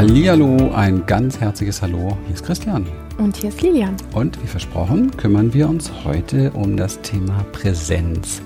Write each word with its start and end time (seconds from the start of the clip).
Hallihallo, 0.00 0.72
ein 0.72 1.04
ganz 1.04 1.40
herzliches 1.40 1.82
Hallo. 1.82 2.16
Hier 2.24 2.34
ist 2.34 2.42
Christian. 2.42 2.86
Und 3.18 3.36
hier 3.36 3.50
ist 3.50 3.60
Lilian. 3.60 3.94
Und 4.14 4.42
wie 4.42 4.46
versprochen, 4.46 5.14
kümmern 5.18 5.52
wir 5.52 5.68
uns 5.68 5.92
heute 6.06 6.50
um 6.52 6.74
das 6.74 7.02
Thema 7.02 7.44
Präsenz. 7.52 8.40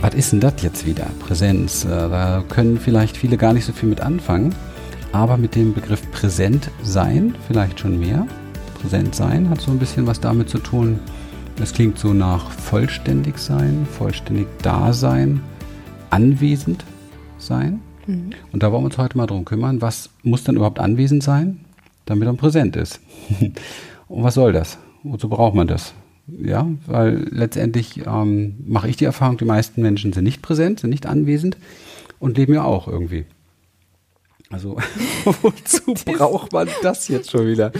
Was 0.00 0.14
ist 0.14 0.32
denn 0.32 0.40
das 0.40 0.60
jetzt 0.60 0.84
wieder? 0.84 1.06
Präsenz. 1.20 1.84
Äh, 1.84 1.88
da 1.88 2.42
können 2.48 2.80
vielleicht 2.80 3.16
viele 3.16 3.36
gar 3.36 3.52
nicht 3.52 3.64
so 3.64 3.72
viel 3.72 3.88
mit 3.88 4.00
anfangen. 4.00 4.56
Aber 5.12 5.36
mit 5.36 5.54
dem 5.54 5.72
Begriff 5.72 6.02
präsent 6.10 6.68
sein 6.82 7.36
vielleicht 7.46 7.78
schon 7.78 8.00
mehr. 8.00 8.26
Präsent 8.80 9.14
sein 9.14 9.50
hat 9.50 9.60
so 9.60 9.70
ein 9.70 9.78
bisschen 9.78 10.08
was 10.08 10.18
damit 10.18 10.50
zu 10.50 10.58
tun. 10.58 10.98
Es 11.62 11.72
klingt 11.72 11.96
so 11.96 12.12
nach 12.12 12.50
vollständig 12.50 13.38
sein, 13.38 13.86
vollständig 13.88 14.48
da 14.62 14.92
sein, 14.92 15.42
anwesend 16.10 16.84
sein. 17.38 17.80
Und 18.52 18.62
da 18.62 18.72
wollen 18.72 18.82
wir 18.82 18.86
uns 18.86 18.98
heute 18.98 19.16
mal 19.16 19.26
drum 19.26 19.44
kümmern, 19.44 19.80
was 19.80 20.10
muss 20.22 20.44
denn 20.44 20.56
überhaupt 20.56 20.78
anwesend 20.78 21.22
sein, 21.22 21.60
damit 22.06 22.26
er 22.26 22.34
präsent 22.34 22.76
ist? 22.76 23.00
Und 24.08 24.22
was 24.22 24.34
soll 24.34 24.52
das? 24.52 24.78
Wozu 25.02 25.28
braucht 25.28 25.54
man 25.54 25.66
das? 25.66 25.94
Ja, 26.26 26.68
weil 26.86 27.26
letztendlich 27.30 28.06
ähm, 28.06 28.56
mache 28.66 28.88
ich 28.88 28.96
die 28.96 29.04
Erfahrung, 29.04 29.38
die 29.38 29.44
meisten 29.44 29.82
Menschen 29.82 30.12
sind 30.12 30.24
nicht 30.24 30.42
präsent, 30.42 30.80
sind 30.80 30.90
nicht 30.90 31.06
anwesend 31.06 31.56
und 32.18 32.36
leben 32.36 32.54
ja 32.54 32.62
auch 32.62 32.86
irgendwie. 32.86 33.24
Also 34.52 34.76
wozu 35.42 35.94
braucht 36.04 36.52
man 36.52 36.68
das 36.82 37.08
jetzt 37.08 37.30
schon 37.30 37.46
wieder? 37.46 37.72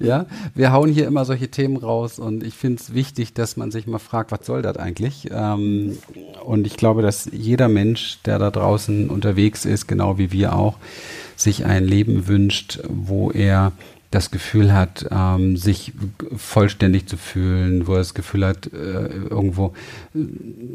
Ja, 0.00 0.26
wir 0.54 0.72
hauen 0.72 0.90
hier 0.90 1.06
immer 1.06 1.24
solche 1.24 1.48
Themen 1.48 1.76
raus 1.76 2.18
und 2.18 2.42
ich 2.42 2.54
finde 2.54 2.82
es 2.82 2.92
wichtig, 2.92 3.34
dass 3.34 3.56
man 3.56 3.70
sich 3.70 3.86
mal 3.86 4.00
fragt, 4.00 4.32
was 4.32 4.44
soll 4.44 4.60
das 4.60 4.76
eigentlich? 4.76 5.28
Ähm, 5.30 5.96
und 6.44 6.66
ich 6.66 6.76
glaube, 6.76 7.02
dass 7.02 7.30
jeder 7.32 7.68
Mensch, 7.68 8.18
der 8.24 8.38
da 8.38 8.50
draußen 8.50 9.08
unterwegs 9.08 9.64
ist, 9.64 9.86
genau 9.86 10.18
wie 10.18 10.32
wir 10.32 10.56
auch, 10.56 10.76
sich 11.36 11.64
ein 11.64 11.84
Leben 11.84 12.26
wünscht, 12.26 12.80
wo 12.88 13.30
er 13.30 13.72
das 14.10 14.30
Gefühl 14.30 14.72
hat, 14.72 15.06
ähm, 15.10 15.58
sich 15.58 15.92
vollständig 16.34 17.06
zu 17.06 17.18
fühlen, 17.18 17.86
wo 17.86 17.92
er 17.92 17.98
das 17.98 18.14
Gefühl 18.14 18.46
hat, 18.46 18.72
äh, 18.72 19.08
irgendwo 19.28 19.74
äh, 20.14 20.18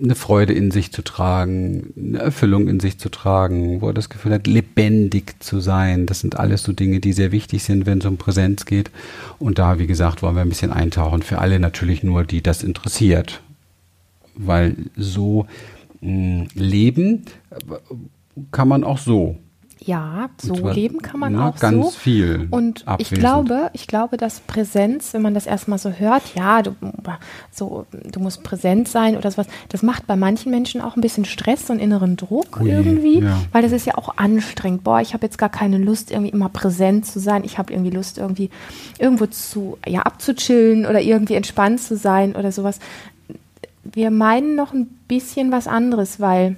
eine 0.04 0.14
Freude 0.14 0.54
in 0.54 0.70
sich 0.70 0.92
zu 0.92 1.02
tragen, 1.02 1.94
eine 1.98 2.20
Erfüllung 2.20 2.68
in 2.68 2.80
sich 2.80 3.00
zu 3.00 3.10
tragen, 3.10 3.82
wo 3.82 3.88
er 3.88 3.94
das 3.94 4.10
Gefühl 4.10 4.34
hat, 4.34 4.46
lebendig 4.46 5.42
zu 5.42 5.60
sein. 5.60 6.06
Das 6.06 6.20
sind 6.20 6.38
alles 6.38 6.62
so 6.62 6.74
Dinge, 6.74 7.00
die 7.00 7.12
sehr 7.14 7.32
wichtig 7.32 7.64
sind, 7.64 7.88
wenn 7.88 7.98
es 7.98 8.06
um 8.06 8.18
Präsenz 8.18 8.66
geht. 8.66 8.92
Und 9.40 9.58
da, 9.58 9.80
wie 9.80 9.88
gesagt, 9.88 10.22
wollen 10.22 10.36
wir 10.36 10.44
ein 10.44 10.50
bisschen 10.50 10.72
eintauchen. 10.72 11.24
Für 11.24 11.40
alle 11.40 11.60
natürlich 11.60 12.04
nur, 12.04 12.26
die 12.26 12.44
das 12.44 12.62
interessiert. 12.62 13.42
Weil 14.36 14.76
so 14.96 15.48
mh, 16.02 16.48
leben 16.54 17.26
äh, 17.50 17.56
kann 18.52 18.68
man 18.68 18.84
auch 18.84 19.00
so. 19.00 19.38
Ja, 19.86 20.30
so 20.42 20.54
zwar, 20.54 20.74
leben 20.74 21.02
kann 21.02 21.20
man 21.20 21.34
na, 21.34 21.50
auch 21.50 21.58
ganz 21.58 21.86
so. 21.86 21.92
viel. 21.92 22.48
Und 22.52 22.88
abwesend. 22.88 23.02
ich 23.02 23.20
glaube, 23.20 23.70
ich 23.74 23.88
glaube, 23.88 24.16
dass 24.16 24.40
Präsenz, 24.40 25.14
wenn 25.14 25.22
man 25.22 25.34
das 25.34 25.46
erstmal 25.46 25.78
so 25.78 25.92
hört, 25.92 26.24
ja, 26.36 26.62
du, 26.62 26.74
so, 27.52 27.86
du 27.92 28.20
musst 28.22 28.44
präsent 28.44 28.88
sein 28.88 29.18
oder 29.18 29.30
sowas, 29.30 29.48
das 29.70 29.84
macht 29.84 30.08
bei 30.08 30.16
manchen 30.16 30.52
Menschen 30.52 30.80
auch 30.80 30.96
ein 30.96 31.02
bisschen 31.02 31.26
Stress 31.26 31.70
und 31.70 31.80
inneren 31.80 32.16
Druck 32.16 32.62
Ui, 32.62 32.70
irgendwie, 32.70 33.20
ja. 33.20 33.38
weil 33.52 33.62
das 33.62 33.74
ist 33.74 33.86
ja 33.86 33.98
auch 33.98 34.18
anstrengend. 34.18 34.86
Boah, 34.86 35.02
ich 35.02 35.14
habe 35.14 35.26
jetzt 35.26 35.38
gar 35.38 35.50
keine 35.50 35.78
Lust, 35.78 36.12
irgendwie 36.12 36.32
immer 36.32 36.50
präsent 36.50 37.06
zu 37.06 37.20
sein. 37.20 37.44
Ich 37.44 37.58
habe 37.58 37.74
irgendwie 37.74 37.92
Lust, 37.92 38.18
irgendwie 38.18 38.50
irgendwo 39.00 39.26
zu, 39.26 39.78
ja, 39.86 40.04
abzuchillen 40.04 40.86
oder 40.86 41.02
irgendwie 41.02 41.36
entspannt 41.36 41.82
zu 41.82 41.98
sein 41.98 42.38
oder 42.38 42.54
sowas. 42.54 42.80
Wir 43.84 44.12
meinen 44.12 44.56
noch 44.56 44.72
ein 44.72 44.88
bisschen 45.10 45.52
was 45.52 45.68
anderes, 45.68 46.22
weil 46.22 46.56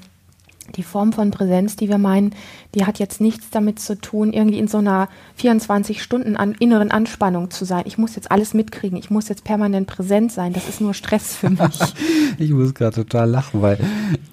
die 0.75 0.83
Form 0.83 1.13
von 1.13 1.31
Präsenz, 1.31 1.75
die 1.75 1.89
wir 1.89 1.97
meinen, 1.97 2.33
die 2.75 2.85
hat 2.85 2.99
jetzt 2.99 3.21
nichts 3.21 3.49
damit 3.49 3.79
zu 3.79 3.99
tun, 3.99 4.33
irgendwie 4.33 4.59
in 4.59 4.67
so 4.67 4.77
einer 4.77 5.07
24 5.37 6.03
Stunden 6.03 6.35
an 6.35 6.55
inneren 6.59 6.91
Anspannung 6.91 7.49
zu 7.49 7.63
sein. 7.65 7.83
Ich 7.85 7.97
muss 7.97 8.15
jetzt 8.15 8.31
alles 8.31 8.53
mitkriegen, 8.53 8.97
ich 8.97 9.09
muss 9.09 9.29
jetzt 9.29 9.45
permanent 9.45 9.87
präsent 9.87 10.31
sein. 10.31 10.53
Das 10.53 10.67
ist 10.67 10.81
nur 10.81 10.93
Stress 10.93 11.35
für 11.35 11.49
mich. 11.49 11.79
ich 12.37 12.51
muss 12.51 12.73
gerade 12.73 12.95
total 12.95 13.29
lachen, 13.29 13.61
weil 13.61 13.77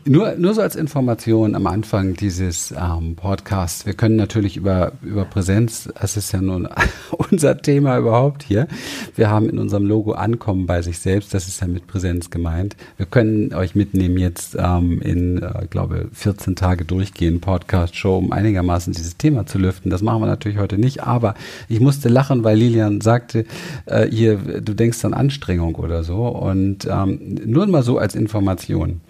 nur, 0.05 0.35
nur 0.37 0.55
so 0.55 0.61
als 0.61 0.75
Information 0.75 1.55
am 1.55 1.69
Anfang 1.69 2.15
dieses 2.15 2.73
ähm, 2.73 3.15
Podcasts, 3.15 3.87
wir 3.87 3.95
können 3.95 4.17
natürlich 4.17 4.57
über, 4.57 4.93
über 5.03 5.25
Präsenz, 5.25 5.89
das 6.01 6.17
ist 6.17 6.33
ja 6.33 6.41
nun 6.41 6.69
unser 7.31 7.57
Thema 7.59 7.99
überhaupt 7.99 8.43
hier. 8.43 8.67
Wir 9.15 9.31
haben 9.31 9.49
in 9.49 9.61
unserem 9.61 9.87
Logo 9.87 10.13
Ankommen 10.13 10.67
bei 10.67 10.83
sich 10.83 10.99
selbst, 10.99 11.33
das 11.33 11.47
ist 11.47 11.61
ja 11.61 11.69
mit 11.69 11.87
Präsenz 11.87 12.31
gemeint. 12.31 12.77
Wir 12.97 13.07
können 13.07 13.55
euch 13.55 13.77
mitnehmen 13.77 14.19
jetzt 14.19 14.57
ähm, 14.59 15.01
in, 15.01 15.41
äh, 15.41 15.67
glaube 15.71 16.09
14 16.13 16.57
Tage 16.57 16.85
durchgehen 16.85 17.41
Podcast-Show, 17.41 18.19
um 18.19 18.32
einigermaßen 18.33 18.93
dieses 18.93 19.17
Thema 19.17 19.47
zu 19.47 19.59
lüften. 19.59 19.91
Das 19.91 20.03
machen 20.03 20.21
wir 20.21 20.27
natürlich 20.27 20.59
heute 20.59 20.79
nicht, 20.79 21.03
aber 21.03 21.35
ich 21.69 21.81
musste 21.81 22.09
lachen, 22.09 22.45
weil 22.45 22.59
Lilian 22.59 23.01
sagte, 23.01 23.45
äh, 23.87 24.09
hier, 24.09 24.37
du 24.37 24.75
denkst 24.75 25.05
an 25.05 25.15
Anstrengung 25.15 25.75
oder 25.77 26.03
so. 26.03 26.27
Und 26.27 26.87
ähm, 26.91 27.39
nur 27.45 27.67
mal 27.67 27.83
so 27.83 27.99
als 27.99 28.15
Information. 28.15 29.01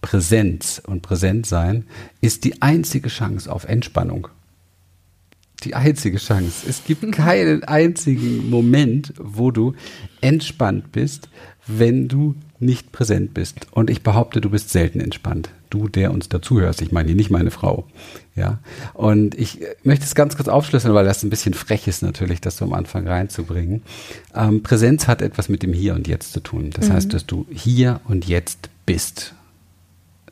Präsenz 0.00 0.82
und 0.86 1.00
Präsentsein 1.00 1.84
ist 2.20 2.44
die 2.44 2.60
einzige 2.60 3.08
Chance 3.08 3.50
auf 3.50 3.64
Entspannung. 3.64 4.28
Die 5.62 5.74
einzige 5.74 6.18
Chance. 6.18 6.66
Es 6.68 6.84
gibt 6.84 7.10
keinen 7.12 7.64
einzigen 7.64 8.50
Moment, 8.50 9.14
wo 9.18 9.50
du 9.50 9.74
entspannt 10.20 10.92
bist, 10.92 11.30
wenn 11.66 12.08
du 12.08 12.34
nicht 12.58 12.92
präsent 12.92 13.32
bist. 13.32 13.66
Und 13.70 13.88
ich 13.88 14.02
behaupte, 14.02 14.42
du 14.42 14.50
bist 14.50 14.70
selten 14.70 15.00
entspannt. 15.00 15.48
Du, 15.74 15.88
der 15.88 16.12
uns 16.12 16.28
dazuhörst. 16.28 16.80
Ich 16.82 16.92
meine 16.92 17.16
nicht 17.16 17.30
meine 17.30 17.50
Frau. 17.50 17.84
Ja. 18.36 18.60
Und 18.92 19.34
ich 19.34 19.58
möchte 19.82 20.04
es 20.04 20.14
ganz 20.14 20.36
kurz 20.36 20.46
aufschlüsseln, 20.46 20.94
weil 20.94 21.04
das 21.04 21.24
ein 21.24 21.30
bisschen 21.30 21.52
frech 21.52 21.88
ist 21.88 22.02
natürlich, 22.02 22.40
das 22.40 22.58
so 22.58 22.64
am 22.64 22.74
Anfang 22.74 23.08
reinzubringen. 23.08 23.82
Ähm, 24.36 24.62
Präsenz 24.62 25.08
hat 25.08 25.20
etwas 25.20 25.48
mit 25.48 25.64
dem 25.64 25.72
Hier 25.72 25.96
und 25.96 26.06
Jetzt 26.06 26.32
zu 26.32 26.38
tun. 26.38 26.70
Das 26.70 26.88
mhm. 26.88 26.92
heißt, 26.92 27.12
dass 27.12 27.26
du 27.26 27.44
hier 27.50 28.00
und 28.04 28.28
jetzt 28.28 28.70
bist. 28.86 29.34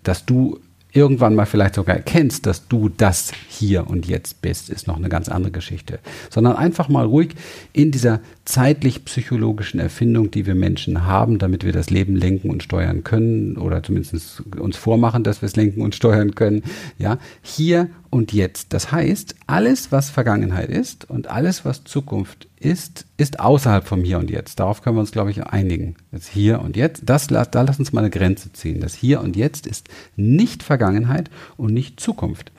Dass 0.04 0.24
du 0.24 0.60
irgendwann 0.92 1.34
mal 1.34 1.46
vielleicht 1.46 1.74
sogar 1.74 1.96
erkennst, 1.96 2.46
dass 2.46 2.68
du 2.68 2.88
das 2.88 3.32
hier 3.48 3.88
und 3.88 4.06
jetzt 4.06 4.42
bist, 4.42 4.68
ist 4.68 4.86
noch 4.86 4.96
eine 4.96 5.08
ganz 5.08 5.28
andere 5.28 5.50
Geschichte. 5.50 6.00
Sondern 6.30 6.56
einfach 6.56 6.88
mal 6.88 7.06
ruhig 7.06 7.30
in 7.72 7.90
dieser 7.90 8.20
zeitlich-psychologischen 8.44 9.80
Erfindung, 9.80 10.30
die 10.30 10.46
wir 10.46 10.54
Menschen 10.54 11.06
haben, 11.06 11.38
damit 11.38 11.64
wir 11.64 11.72
das 11.72 11.90
Leben 11.90 12.16
lenken 12.16 12.50
und 12.50 12.62
steuern 12.62 13.04
können 13.04 13.56
oder 13.56 13.82
zumindest 13.82 14.42
uns 14.58 14.76
vormachen, 14.76 15.24
dass 15.24 15.42
wir 15.42 15.46
es 15.46 15.56
lenken 15.56 15.80
und 15.80 15.94
steuern 15.94 16.34
können. 16.34 16.62
Ja, 16.98 17.18
hier 17.40 17.88
und 18.12 18.34
jetzt. 18.34 18.74
Das 18.74 18.92
heißt, 18.92 19.36
alles, 19.46 19.90
was 19.90 20.10
Vergangenheit 20.10 20.68
ist 20.68 21.08
und 21.08 21.28
alles, 21.28 21.64
was 21.64 21.84
Zukunft 21.84 22.46
ist, 22.60 23.06
ist 23.16 23.40
außerhalb 23.40 23.88
vom 23.88 24.04
Hier 24.04 24.18
und 24.18 24.28
Jetzt. 24.28 24.60
Darauf 24.60 24.82
können 24.82 24.96
wir 24.96 25.00
uns, 25.00 25.12
glaube 25.12 25.30
ich, 25.30 25.42
einigen. 25.44 25.96
Das 26.10 26.28
Hier 26.28 26.60
und 26.60 26.76
Jetzt, 26.76 27.04
das, 27.06 27.28
da 27.28 27.46
lass 27.62 27.78
uns 27.78 27.94
mal 27.94 28.02
eine 28.02 28.10
Grenze 28.10 28.52
ziehen. 28.52 28.80
Das 28.80 28.94
Hier 28.94 29.22
und 29.22 29.34
Jetzt 29.34 29.66
ist 29.66 29.88
nicht 30.14 30.62
Vergangenheit 30.62 31.30
und 31.56 31.72
nicht 31.72 32.00
Zukunft. 32.00 32.52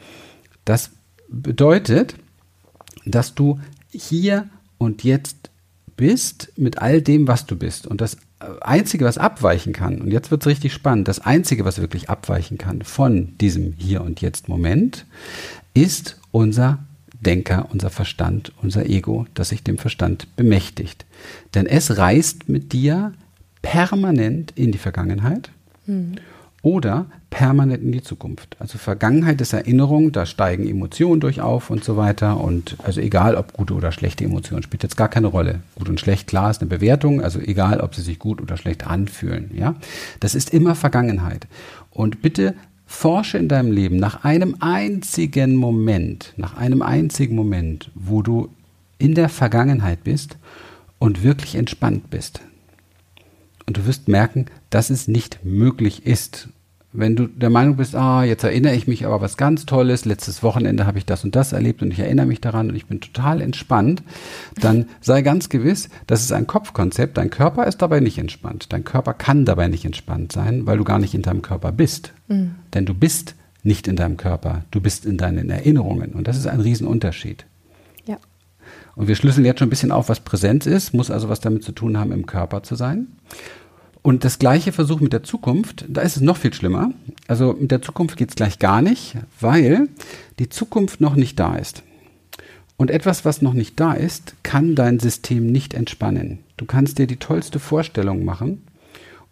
Das 0.66 0.90
bedeutet, 1.30 2.16
dass 3.06 3.36
du 3.36 3.60
hier 3.92 4.50
und 4.80 5.04
jetzt 5.04 5.43
bist 6.04 6.52
mit 6.58 6.80
all 6.80 7.02
dem, 7.02 7.30
was 7.30 7.46
du 7.46 7.56
bist. 7.56 7.88
Und 7.88 8.02
das 8.02 8.18
Einzige, 8.60 9.06
was 9.06 9.18
abweichen 9.18 9.72
kann, 9.72 10.02
und 10.02 10.12
jetzt 10.12 10.32
wird 10.32 10.42
es 10.42 10.48
richtig 10.48 10.74
spannend, 10.74 11.08
das 11.08 11.20
Einzige, 11.22 11.64
was 11.64 11.80
wirklich 11.80 12.10
abweichen 12.10 12.58
kann 12.58 12.82
von 12.82 13.38
diesem 13.38 13.72
Hier 13.78 14.02
und 14.02 14.20
Jetzt 14.20 14.50
Moment, 14.50 15.06
ist 15.74 16.20
unser 16.32 16.80
Denker, 17.22 17.70
unser 17.72 17.90
Verstand, 17.90 18.52
unser 18.62 18.86
Ego, 18.86 19.28
das 19.34 19.48
sich 19.48 19.64
dem 19.64 19.78
Verstand 19.78 20.28
bemächtigt. 20.36 21.06
Denn 21.56 21.68
es 21.68 21.98
reist 21.98 22.50
mit 22.50 22.74
dir 22.74 23.14
permanent 23.62 24.52
in 24.58 24.74
die 24.74 24.80
Vergangenheit 24.80 25.52
mhm. 25.86 26.16
Oder 26.64 27.08
permanent 27.30 27.84
in 27.84 27.92
die 27.92 28.02
Zukunft. 28.02 28.56
Also 28.58 28.78
Vergangenheit 28.78 29.42
ist 29.42 29.54
Erinnerung, 29.54 30.14
da 30.14 30.26
steigen 30.26 30.68
Emotionen 30.68 31.20
durch 31.20 31.42
auf 31.42 31.70
und 31.70 31.84
so 31.84 31.98
weiter. 31.98 32.40
Und 32.40 32.78
also 32.84 33.02
egal, 33.02 33.36
ob 33.36 33.54
gute 33.54 33.74
oder 33.74 33.92
schlechte 33.92 34.24
Emotionen, 34.24 34.64
spielt 34.64 34.82
jetzt 34.82 34.96
gar 34.96 35.10
keine 35.10 35.28
Rolle. 35.28 35.60
Gut 35.76 35.90
und 35.90 36.00
schlecht, 36.00 36.28
klar, 36.28 36.50
ist 36.50 36.62
eine 36.62 36.70
Bewertung. 36.70 37.22
Also 37.22 37.40
egal, 37.40 37.82
ob 37.82 37.94
sie 37.94 38.02
sich 38.02 38.18
gut 38.18 38.42
oder 38.42 38.56
schlecht 38.56 38.88
anfühlen. 38.88 39.52
Ja, 39.54 39.76
das 40.22 40.36
ist 40.36 40.54
immer 40.54 40.74
Vergangenheit. 40.74 41.48
Und 41.92 42.22
bitte 42.22 42.56
forsche 42.86 43.38
in 43.38 43.50
deinem 43.50 43.72
Leben 43.72 43.98
nach 43.98 44.24
einem 44.24 44.56
einzigen 44.62 45.56
Moment, 45.56 46.34
nach 46.38 46.56
einem 46.56 46.82
einzigen 46.82 47.36
Moment, 47.36 47.92
wo 47.94 48.22
du 48.22 48.50
in 49.00 49.16
der 49.16 49.28
Vergangenheit 49.28 50.06
bist 50.06 50.38
und 50.98 51.24
wirklich 51.24 51.56
entspannt 51.56 52.10
bist. 52.10 52.40
Und 53.66 53.78
du 53.78 53.86
wirst 53.86 54.08
merken, 54.08 54.46
dass 54.74 54.90
es 54.90 55.08
nicht 55.08 55.44
möglich 55.44 56.06
ist 56.06 56.50
wenn 56.94 57.16
du 57.16 57.28
der 57.28 57.50
Meinung 57.50 57.76
bist, 57.76 57.96
ah, 57.96 58.24
jetzt 58.24 58.44
erinnere 58.44 58.76
ich 58.76 58.88
mich 58.88 59.06
aber 59.06 59.20
was 59.20 59.36
ganz 59.36 59.66
Tolles, 59.66 60.06
letztes 60.06 60.44
Wochenende 60.44 60.86
habe 60.86 61.00
ich 61.00 61.06
das 61.06 61.24
und 61.24 61.36
das 61.36 61.52
erlebt 61.52 61.82
und 61.82 61.92
ich 61.92 62.00
erinnere 62.00 62.28
mich 62.28 62.40
daran 62.40 62.70
und 62.70 62.76
ich 62.76 62.86
bin 62.86 63.02
total 63.02 63.42
entspannt, 63.42 64.04
dann 64.62 64.86
sei 65.02 65.24
ganz 65.24 65.50
gewiss, 65.50 65.90
das 66.06 66.22
ist 66.22 66.32
ein 66.32 66.46
Kopfkonzept, 66.46 67.18
dein 67.18 67.32
Körper 67.32 67.66
ist 67.66 67.82
dabei 67.82 68.00
nicht 68.00 68.20
entspannt. 68.20 68.72
Dein 68.72 68.84
Körper 68.84 69.16
kann 69.16 69.44
dabei 69.44 69.68
nicht 69.68 69.86
entspannt 69.86 70.32
sein, 70.32 70.68
weil 70.68 70.78
du 70.78 70.84
gar 70.84 71.00
nicht 71.00 71.16
in 71.16 71.24
deinem 71.24 71.42
Körper 71.42 71.72
bist. 71.72 72.14
Mhm. 72.28 72.56
Denn 72.74 72.86
du 72.86 72.94
bist 72.94 73.36
nicht 73.64 73.88
in 73.88 73.96
deinem 73.96 74.18
Körper, 74.18 74.66
du 74.70 74.80
bist 74.80 75.06
in 75.06 75.18
deinen 75.18 75.50
Erinnerungen 75.50 76.12
und 76.12 76.28
das 76.28 76.38
ist 76.38 76.46
ein 76.48 76.60
Riesenunterschied. 76.60 77.46
Ja. 78.06 78.18
Und 78.96 79.08
wir 79.08 79.16
schlüsseln 79.16 79.46
jetzt 79.46 79.60
schon 79.60 79.68
ein 79.68 79.72
bisschen 79.72 79.92
auf, 79.92 80.10
was 80.10 80.20
Präsenz 80.20 80.68
ist, 80.68 80.94
muss 80.94 81.10
also 81.10 81.28
was 81.28 81.40
damit 81.40 81.64
zu 81.64 81.72
tun 81.72 81.98
haben, 81.98 82.12
im 82.12 82.28
Körper 82.28 82.62
zu 82.62 82.76
sein. 82.76 83.08
Und 84.04 84.26
das 84.26 84.38
gleiche 84.38 84.74
Versuch 84.74 85.00
mit 85.00 85.14
der 85.14 85.24
Zukunft, 85.24 85.86
da 85.88 86.02
ist 86.02 86.18
es 86.18 86.22
noch 86.22 86.38
viel 86.38 86.54
schlimmer. 86.54 86.92
Also 87.28 87.56
mit 87.58 87.72
der 87.72 87.82
Zukunft 87.82 88.18
geht 88.18 88.30
es 88.30 88.36
gleich 88.36 88.60
gar 88.60 88.82
nicht, 88.82 89.16
weil 89.40 89.88
die 90.40 90.50
Zukunft 90.50 91.00
noch 91.00 91.16
nicht 91.16 91.40
da 91.40 91.56
ist. 91.56 91.84
Und 92.76 92.92
etwas, 92.92 93.24
was 93.24 93.42
noch 93.42 93.54
nicht 93.54 93.80
da 93.80 93.94
ist, 93.94 94.36
kann 94.44 94.76
dein 94.76 95.00
System 95.00 95.46
nicht 95.48 95.74
entspannen. 95.74 96.40
Du 96.58 96.66
kannst 96.66 97.00
dir 97.00 97.08
die 97.08 97.16
tollste 97.16 97.60
Vorstellung 97.60 98.26
machen, 98.26 98.62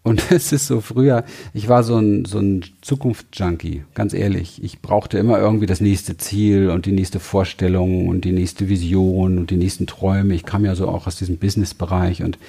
und 0.03 0.23
es 0.31 0.51
ist 0.51 0.67
so 0.67 0.81
früher, 0.81 1.23
ich 1.53 1.69
war 1.69 1.83
so 1.83 1.97
ein, 1.97 2.25
so 2.25 2.39
ein 2.39 2.63
Zukunftsjunkie, 2.81 3.83
ganz 3.93 4.13
ehrlich. 4.13 4.63
Ich 4.63 4.81
brauchte 4.81 5.17
immer 5.17 5.39
irgendwie 5.39 5.67
das 5.67 5.81
nächste 5.81 6.17
Ziel 6.17 6.69
und 6.69 6.85
die 6.85 6.91
nächste 6.91 7.19
Vorstellung 7.19 8.07
und 8.07 8.25
die 8.25 8.31
nächste 8.31 8.67
Vision 8.67 9.37
und 9.37 9.51
die 9.51 9.57
nächsten 9.57 9.87
Träume. 9.87 10.33
Ich 10.33 10.45
kam 10.45 10.65
ja 10.65 10.75
so 10.75 10.87
auch 10.87 11.07
aus 11.07 11.17
diesem 11.17 11.37
Businessbereich 11.37 12.23
und 12.23 12.39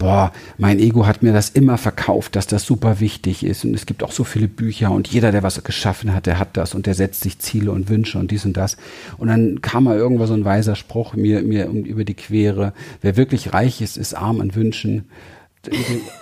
boah, 0.00 0.32
mein 0.58 0.78
Ego 0.78 1.06
hat 1.06 1.22
mir 1.22 1.32
das 1.32 1.50
immer 1.50 1.78
verkauft, 1.78 2.34
dass 2.34 2.46
das 2.46 2.64
super 2.64 3.00
wichtig 3.00 3.44
ist. 3.44 3.64
Und 3.64 3.74
es 3.74 3.86
gibt 3.86 4.02
auch 4.02 4.12
so 4.12 4.24
viele 4.24 4.48
Bücher 4.48 4.90
und 4.90 5.08
jeder, 5.08 5.30
der 5.30 5.42
was 5.42 5.62
geschaffen 5.62 6.14
hat, 6.14 6.26
der 6.26 6.38
hat 6.38 6.56
das 6.56 6.74
und 6.74 6.86
der 6.86 6.94
setzt 6.94 7.20
sich 7.20 7.38
Ziele 7.38 7.70
und 7.70 7.88
Wünsche 7.88 8.18
und 8.18 8.30
dies 8.30 8.44
und 8.44 8.56
das. 8.56 8.76
Und 9.18 9.28
dann 9.28 9.60
kam 9.60 9.84
mal 9.84 9.96
irgendwann 9.96 10.26
so 10.26 10.34
ein 10.34 10.44
weiser 10.44 10.74
Spruch 10.74 11.14
mir, 11.14 11.42
mir 11.42 11.66
über 11.68 12.04
die 12.04 12.14
Quere. 12.14 12.72
Wer 13.00 13.16
wirklich 13.16 13.52
reich 13.52 13.80
ist, 13.80 13.96
ist 13.96 14.14
arm 14.14 14.40
an 14.40 14.54
Wünschen 14.54 15.04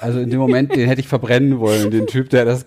also 0.01 0.19
in 0.19 0.31
dem 0.31 0.41
Moment, 0.41 0.75
den 0.75 0.89
hätte 0.89 1.01
ich 1.01 1.09
verbrennen 1.09 1.61
wollen, 1.61 1.91
den 1.91 2.07
Typ, 2.07 2.31
der 2.31 2.45
das 2.45 2.67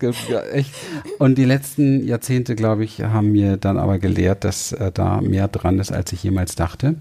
echt. 0.53 0.73
Und 1.19 1.37
die 1.37 1.45
letzten 1.45 2.05
Jahrzehnte, 2.05 2.55
glaube 2.55 2.83
ich, 2.83 3.01
haben 3.01 3.31
mir 3.31 3.57
dann 3.57 3.77
aber 3.77 3.99
gelehrt, 3.99 4.43
dass 4.43 4.71
äh, 4.71 4.91
da 4.91 5.21
mehr 5.21 5.47
dran 5.47 5.79
ist, 5.79 5.91
als 5.91 6.13
ich 6.13 6.23
jemals 6.23 6.55
dachte, 6.55 6.95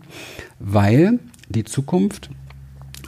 weil 0.59 1.21
die 1.49 1.65
Zukunft 1.65 2.31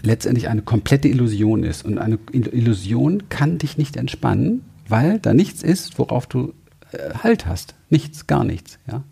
letztendlich 0.03 0.49
eine 0.49 0.62
komplette 0.62 1.09
Illusion 1.09 1.64
ist 1.64 1.85
und 1.85 1.99
eine 1.99 2.19
Illusion 2.32 3.29
kann 3.29 3.59
dich 3.59 3.79
nicht 3.79 3.97
entspannen, 3.97 4.64
weil 4.88 5.19
da 5.19 5.35
nichts 5.35 5.62
ist, 5.62 5.99
worauf 5.99 6.26
du 6.26 6.55
äh, 6.93 7.14
Halt 7.23 7.47
hast, 7.47 7.75
nichts, 7.91 8.26
gar 8.26 8.44
nichts. 8.44 8.79
Ja, 8.91 9.03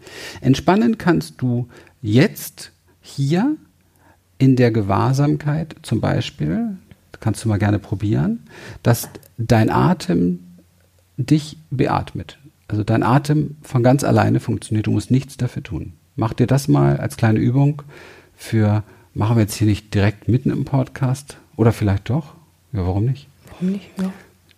entspannen 0.40 0.98
kannst 0.98 1.42
du 1.42 1.68
jetzt 2.02 2.72
hier 3.00 3.56
in 4.38 4.56
der 4.56 4.70
Gewahrsamkeit, 4.70 5.76
zum 5.82 6.00
Beispiel 6.00 6.76
kannst 7.20 7.44
du 7.44 7.48
mal 7.48 7.58
gerne 7.58 7.78
probieren, 7.78 8.40
dass 8.82 9.08
dein 9.38 9.70
Atem 9.70 10.40
dich 11.16 11.58
beatmet. 11.70 12.38
Also 12.68 12.84
dein 12.84 13.02
Atem 13.02 13.56
von 13.62 13.82
ganz 13.82 14.04
alleine 14.04 14.40
funktioniert, 14.40 14.86
du 14.86 14.92
musst 14.92 15.10
nichts 15.10 15.36
dafür 15.36 15.62
tun. 15.62 15.92
Mach 16.16 16.32
dir 16.32 16.46
das 16.46 16.68
mal 16.68 16.98
als 16.98 17.16
kleine 17.16 17.38
Übung 17.38 17.82
für, 18.36 18.82
machen 19.14 19.36
wir 19.36 19.42
jetzt 19.42 19.54
hier 19.54 19.66
nicht 19.66 19.94
direkt 19.94 20.28
mitten 20.28 20.50
im 20.50 20.64
Podcast 20.64 21.38
oder 21.56 21.72
vielleicht 21.72 22.10
doch? 22.10 22.34
Ja, 22.72 22.86
warum 22.86 23.04
nicht? 23.04 23.26
Warum 23.50 23.72
nicht? 23.72 23.90
Ja. 23.98 24.12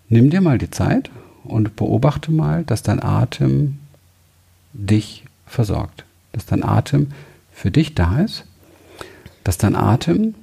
Nimm 0.08 0.30
dir 0.30 0.40
mal 0.40 0.58
die 0.58 0.70
Zeit 0.70 1.10
und 1.44 1.74
beobachte 1.76 2.30
mal, 2.30 2.64
dass 2.64 2.82
dein 2.82 3.02
Atem 3.02 3.78
dich 4.72 5.24
versorgt. 5.46 6.04
Dass 6.32 6.46
dein 6.46 6.62
Atem 6.62 7.08
für 7.52 7.70
dich 7.70 7.94
da 7.94 8.20
ist. 8.20 8.44
Dass 9.44 9.58
dein 9.58 9.74
Atem 9.74 10.34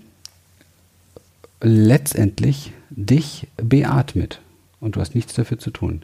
letztendlich 1.61 2.73
dich 2.89 3.47
beatmet 3.57 4.41
und 4.79 4.95
du 4.95 5.01
hast 5.01 5.15
nichts 5.15 5.33
dafür 5.33 5.59
zu 5.59 5.71
tun. 5.71 6.03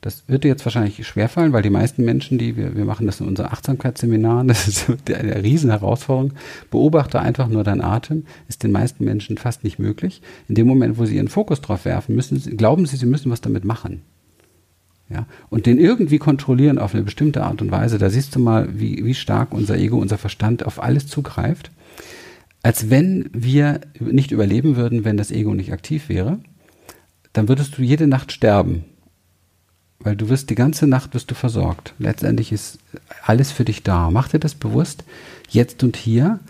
Das 0.00 0.24
wird 0.28 0.44
dir 0.44 0.48
jetzt 0.48 0.64
wahrscheinlich 0.64 1.04
schwerfallen, 1.06 1.52
weil 1.52 1.62
die 1.62 1.70
meisten 1.70 2.04
Menschen, 2.04 2.38
die 2.38 2.56
wir, 2.56 2.76
wir 2.76 2.84
machen 2.84 3.06
das 3.06 3.20
in 3.20 3.26
unseren 3.26 3.46
Achtsamkeitsseminaren, 3.46 4.46
das 4.48 4.68
ist 4.68 4.88
eine 5.10 5.42
riesen 5.42 5.70
Herausforderung. 5.70 6.34
Beobachte 6.70 7.20
einfach 7.20 7.48
nur 7.48 7.64
deinen 7.64 7.80
Atem, 7.80 8.24
ist 8.48 8.62
den 8.62 8.72
meisten 8.72 9.04
Menschen 9.04 9.38
fast 9.38 9.64
nicht 9.64 9.78
möglich. 9.78 10.22
In 10.48 10.54
dem 10.54 10.66
Moment, 10.66 10.98
wo 10.98 11.06
sie 11.06 11.16
ihren 11.16 11.28
Fokus 11.28 11.60
drauf 11.60 11.84
werfen, 11.84 12.14
müssen 12.14 12.38
sie, 12.38 12.56
glauben 12.56 12.86
sie, 12.86 12.96
sie 12.96 13.06
müssen 13.06 13.32
was 13.32 13.40
damit 13.40 13.64
machen. 13.64 14.02
Ja, 15.08 15.26
und 15.50 15.66
den 15.66 15.78
irgendwie 15.78 16.18
kontrollieren 16.18 16.78
auf 16.78 16.92
eine 16.92 17.04
bestimmte 17.04 17.44
Art 17.44 17.62
und 17.62 17.70
Weise, 17.70 17.96
da 17.98 18.10
siehst 18.10 18.34
du 18.34 18.40
mal, 18.40 18.68
wie, 18.78 19.04
wie 19.04 19.14
stark 19.14 19.52
unser 19.54 19.76
Ego, 19.76 19.98
unser 19.98 20.18
Verstand 20.18 20.66
auf 20.66 20.82
alles 20.82 21.06
zugreift 21.06 21.70
als 22.66 22.90
wenn 22.90 23.30
wir 23.32 23.80
nicht 24.00 24.32
überleben 24.32 24.74
würden, 24.74 25.04
wenn 25.04 25.16
das 25.16 25.30
Ego 25.30 25.54
nicht 25.54 25.72
aktiv 25.72 26.08
wäre, 26.08 26.40
dann 27.32 27.46
würdest 27.46 27.78
du 27.78 27.82
jede 27.82 28.08
Nacht 28.08 28.32
sterben. 28.32 28.84
Weil 30.00 30.16
du 30.16 30.28
wirst 30.28 30.50
die 30.50 30.56
ganze 30.56 30.88
Nacht 30.88 31.14
wirst 31.14 31.30
du 31.30 31.36
versorgt. 31.36 31.94
Letztendlich 32.00 32.50
ist 32.50 32.80
alles 33.22 33.52
für 33.52 33.64
dich 33.64 33.84
da. 33.84 34.10
Mach 34.10 34.26
dir 34.26 34.40
das 34.40 34.56
bewusst, 34.56 35.04
jetzt 35.48 35.84
und 35.84 35.96
hier. 35.96 36.40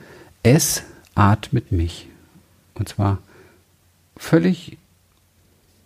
Es 0.42 0.84
atmet 1.14 1.70
mich. 1.70 2.08
Und 2.72 2.88
zwar 2.88 3.18
völlig 4.16 4.78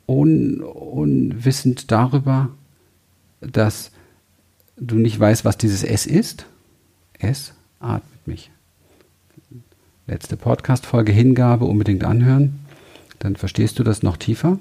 un, 0.07 0.61
unwissend 0.61 1.91
darüber, 1.91 2.51
dass 3.41 3.91
du 4.77 4.95
nicht 4.95 5.19
weißt, 5.19 5.45
was 5.45 5.59
dieses 5.59 5.83
Es 5.83 6.07
ist. 6.07 6.47
Es 7.19 7.53
atmet 7.81 8.29
mich 8.29 8.53
letzte 10.11 10.37
Podcast-Folge 10.37 11.13
Hingabe 11.13 11.67
unbedingt 11.67 12.03
anhören. 12.03 12.59
Dann 13.21 13.37
verstehst 13.37 13.79
du 13.79 13.85
das 13.85 14.03
noch 14.03 14.17
tiefer. 14.17 14.59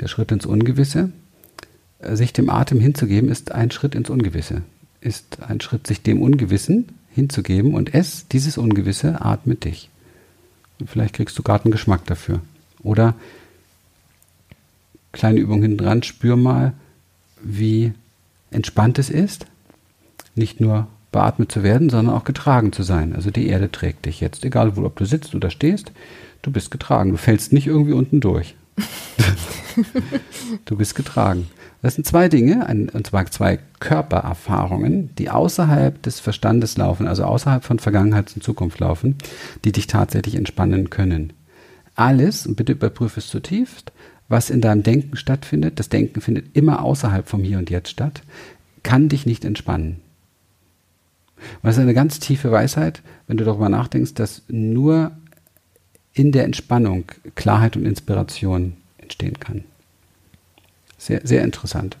Der 0.00 0.08
Schritt 0.08 0.30
ins 0.30 0.44
Ungewisse. 0.44 1.10
Äh, 2.00 2.14
sich 2.14 2.34
dem 2.34 2.50
Atem 2.50 2.78
hinzugeben, 2.78 3.30
ist 3.30 3.52
ein 3.52 3.70
Schritt 3.70 3.94
ins 3.94 4.10
Ungewisse. 4.10 4.62
Ist 5.00 5.38
ein 5.40 5.62
Schritt, 5.62 5.86
sich 5.86 6.02
dem 6.02 6.20
Ungewissen 6.20 6.88
hinzugeben 7.10 7.74
und 7.74 7.94
es, 7.94 8.28
dieses 8.28 8.58
Ungewisse, 8.58 9.22
atmet 9.22 9.64
dich. 9.64 9.88
Und 10.78 10.90
vielleicht 10.90 11.14
kriegst 11.14 11.38
du 11.38 11.42
gerade 11.42 11.64
einen 11.64 11.72
Geschmack 11.72 12.04
dafür. 12.04 12.42
Oder 12.82 13.14
kleine 15.12 15.40
Übung 15.40 15.62
hinten 15.62 15.78
dran, 15.78 16.02
spür 16.02 16.36
mal, 16.36 16.74
wie 17.42 17.94
entspannt 18.50 18.98
es 18.98 19.08
ist, 19.08 19.46
nicht 20.34 20.60
nur 20.60 20.86
beatmet 21.12 21.52
zu 21.52 21.62
werden, 21.62 21.90
sondern 21.90 22.14
auch 22.14 22.24
getragen 22.24 22.72
zu 22.72 22.82
sein. 22.82 23.14
Also 23.14 23.30
die 23.30 23.46
Erde 23.46 23.70
trägt 23.70 24.06
dich 24.06 24.20
jetzt, 24.20 24.44
egal 24.44 24.76
wo, 24.76 24.84
ob 24.84 24.96
du 24.96 25.04
sitzt 25.04 25.34
oder 25.34 25.50
stehst, 25.50 25.92
du 26.42 26.50
bist 26.50 26.70
getragen. 26.70 27.10
Du 27.12 27.18
fällst 27.18 27.52
nicht 27.52 27.66
irgendwie 27.66 27.92
unten 27.92 28.20
durch. 28.20 28.56
du 30.64 30.76
bist 30.76 30.94
getragen. 30.94 31.48
Das 31.82 31.96
sind 31.96 32.06
zwei 32.06 32.28
Dinge, 32.28 32.66
und 32.92 33.06
zwar 33.06 33.26
zwei 33.26 33.58
Körpererfahrungen, 33.80 35.10
die 35.16 35.30
außerhalb 35.30 36.00
des 36.02 36.20
Verstandes 36.20 36.76
laufen, 36.76 37.08
also 37.08 37.24
außerhalb 37.24 37.64
von 37.64 37.80
Vergangenheit 37.80 38.32
und 38.36 38.42
Zukunft 38.42 38.78
laufen, 38.78 39.16
die 39.64 39.72
dich 39.72 39.88
tatsächlich 39.88 40.36
entspannen 40.36 40.90
können. 40.90 41.32
Alles, 41.96 42.46
und 42.46 42.54
bitte 42.54 42.72
überprüfe 42.72 43.18
es 43.18 43.26
zutiefst, 43.26 43.90
was 44.28 44.48
in 44.48 44.60
deinem 44.60 44.84
Denken 44.84 45.16
stattfindet, 45.16 45.80
das 45.80 45.88
Denken 45.88 46.20
findet 46.20 46.56
immer 46.56 46.84
außerhalb 46.84 47.28
vom 47.28 47.42
Hier 47.42 47.58
und 47.58 47.68
Jetzt 47.68 47.90
statt, 47.90 48.22
kann 48.84 49.08
dich 49.08 49.26
nicht 49.26 49.44
entspannen. 49.44 50.00
Und 51.62 51.64
das 51.68 51.76
ist 51.76 51.82
eine 51.82 51.94
ganz 51.94 52.18
tiefe 52.18 52.50
Weisheit, 52.50 53.02
wenn 53.26 53.36
du 53.36 53.44
darüber 53.44 53.68
nachdenkst, 53.68 54.14
dass 54.14 54.42
nur 54.48 55.12
in 56.14 56.32
der 56.32 56.44
Entspannung 56.44 57.04
Klarheit 57.34 57.76
und 57.76 57.86
Inspiration 57.86 58.74
entstehen 58.98 59.38
kann. 59.40 59.64
Sehr, 60.98 61.20
sehr 61.24 61.42
interessant. 61.42 61.96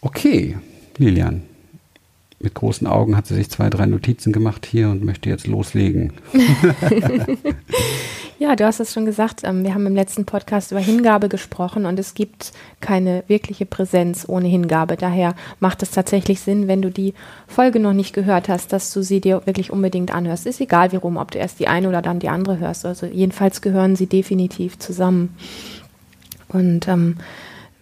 Okay, 0.00 0.56
Lilian. 0.96 1.42
Mit 2.40 2.54
großen 2.54 2.86
Augen 2.86 3.16
hat 3.16 3.26
sie 3.26 3.34
sich 3.34 3.50
zwei, 3.50 3.68
drei 3.68 3.86
Notizen 3.86 4.32
gemacht 4.32 4.64
hier 4.64 4.90
und 4.90 5.04
möchte 5.04 5.28
jetzt 5.28 5.48
loslegen. 5.48 6.12
Ja, 8.40 8.54
du 8.54 8.64
hast 8.64 8.78
es 8.78 8.92
schon 8.92 9.04
gesagt. 9.04 9.40
Ähm, 9.42 9.64
wir 9.64 9.74
haben 9.74 9.86
im 9.86 9.96
letzten 9.96 10.24
Podcast 10.24 10.70
über 10.70 10.80
Hingabe 10.80 11.28
gesprochen 11.28 11.86
und 11.86 11.98
es 11.98 12.14
gibt 12.14 12.52
keine 12.80 13.24
wirkliche 13.26 13.66
Präsenz 13.66 14.26
ohne 14.28 14.46
Hingabe. 14.46 14.96
Daher 14.96 15.34
macht 15.58 15.82
es 15.82 15.90
tatsächlich 15.90 16.40
Sinn, 16.40 16.68
wenn 16.68 16.80
du 16.80 16.88
die 16.88 17.14
Folge 17.48 17.80
noch 17.80 17.94
nicht 17.94 18.14
gehört 18.14 18.48
hast, 18.48 18.72
dass 18.72 18.92
du 18.92 19.02
sie 19.02 19.20
dir 19.20 19.42
wirklich 19.44 19.72
unbedingt 19.72 20.14
anhörst. 20.14 20.46
Ist 20.46 20.60
egal, 20.60 20.92
wie 20.92 20.96
rum, 20.96 21.16
ob 21.16 21.32
du 21.32 21.38
erst 21.38 21.58
die 21.58 21.66
eine 21.66 21.88
oder 21.88 22.00
dann 22.00 22.20
die 22.20 22.28
andere 22.28 22.60
hörst. 22.60 22.86
Also 22.86 23.06
jedenfalls 23.06 23.60
gehören 23.60 23.96
sie 23.96 24.06
definitiv 24.06 24.78
zusammen. 24.78 25.36
Und 26.46 26.86
ähm, 26.86 27.16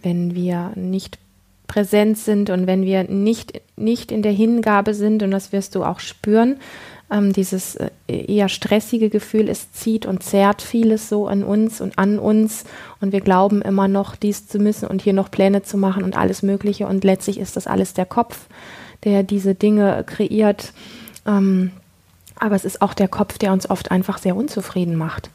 wenn 0.01 0.33
wir 0.33 0.71
nicht 0.73 1.19
präsent 1.67 2.17
sind 2.17 2.49
und 2.49 2.65
wenn 2.65 2.83
wir 2.83 3.03
nicht, 3.03 3.61
nicht 3.75 4.11
in 4.11 4.23
der 4.23 4.31
Hingabe 4.31 4.95
sind, 4.95 5.21
und 5.21 5.29
das 5.29 5.51
wirst 5.51 5.75
du 5.75 5.83
auch 5.83 5.99
spüren, 5.99 6.57
ähm, 7.11 7.33
dieses 7.33 7.75
äh, 7.75 7.89
eher 8.07 8.49
stressige 8.49 9.09
Gefühl, 9.09 9.49
es 9.49 9.71
zieht 9.71 10.05
und 10.05 10.23
zerrt 10.23 10.61
vieles 10.61 11.09
so 11.09 11.27
an 11.27 11.43
uns 11.43 11.81
und 11.81 11.97
an 11.97 12.19
uns 12.19 12.65
und 12.99 13.11
wir 13.11 13.21
glauben 13.21 13.61
immer 13.61 13.87
noch 13.87 14.15
dies 14.15 14.47
zu 14.47 14.59
müssen 14.59 14.87
und 14.87 15.01
hier 15.01 15.13
noch 15.13 15.31
Pläne 15.31 15.63
zu 15.63 15.77
machen 15.77 16.03
und 16.03 16.17
alles 16.17 16.43
Mögliche 16.43 16.87
und 16.87 17.03
letztlich 17.03 17.39
ist 17.39 17.55
das 17.55 17.67
alles 17.67 17.93
der 17.93 18.05
Kopf, 18.05 18.47
der 19.03 19.23
diese 19.23 19.55
Dinge 19.55 20.03
kreiert. 20.05 20.73
Ähm, 21.25 21.71
aber 22.39 22.55
es 22.55 22.65
ist 22.65 22.81
auch 22.81 22.93
der 22.93 23.07
Kopf, 23.07 23.37
der 23.37 23.51
uns 23.51 23.69
oft 23.69 23.89
einfach 23.91 24.17
sehr 24.17 24.35
unzufrieden 24.35 24.95
macht. 24.95 25.29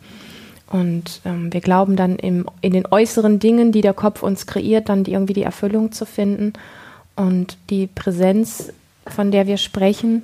Und 0.71 1.21
ähm, 1.25 1.52
wir 1.52 1.61
glauben 1.61 1.97
dann 1.97 2.17
im, 2.17 2.47
in 2.61 2.73
den 2.73 2.87
äußeren 2.87 3.38
Dingen, 3.38 3.73
die 3.73 3.83
der 3.83 3.93
Kopf 3.93 4.23
uns 4.23 4.47
kreiert, 4.47 4.88
dann 4.88 5.05
die, 5.05 5.12
irgendwie 5.12 5.35
die 5.35 5.43
Erfüllung 5.43 5.93
zu 5.93 6.07
finden. 6.07 6.55
Und 7.14 7.59
die 7.69 7.88
Präsenz, 7.88 8.73
von 9.07 9.31
der 9.31 9.47
wir 9.47 9.59
sprechen, 9.59 10.23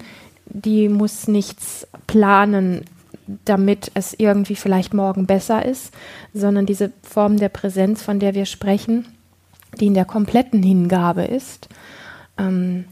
die 0.50 0.88
muss 0.88 1.28
nichts 1.28 1.86
planen, 2.06 2.84
damit 3.44 3.90
es 3.94 4.14
irgendwie 4.14 4.56
vielleicht 4.56 4.94
morgen 4.94 5.26
besser 5.26 5.64
ist, 5.64 5.92
sondern 6.32 6.66
diese 6.66 6.92
Form 7.02 7.36
der 7.36 7.50
Präsenz, 7.50 8.02
von 8.02 8.18
der 8.18 8.34
wir 8.34 8.46
sprechen, 8.46 9.06
die 9.78 9.86
in 9.86 9.94
der 9.94 10.06
kompletten 10.06 10.62
Hingabe 10.62 11.24
ist, 11.24 11.68
ähm, 12.38 12.84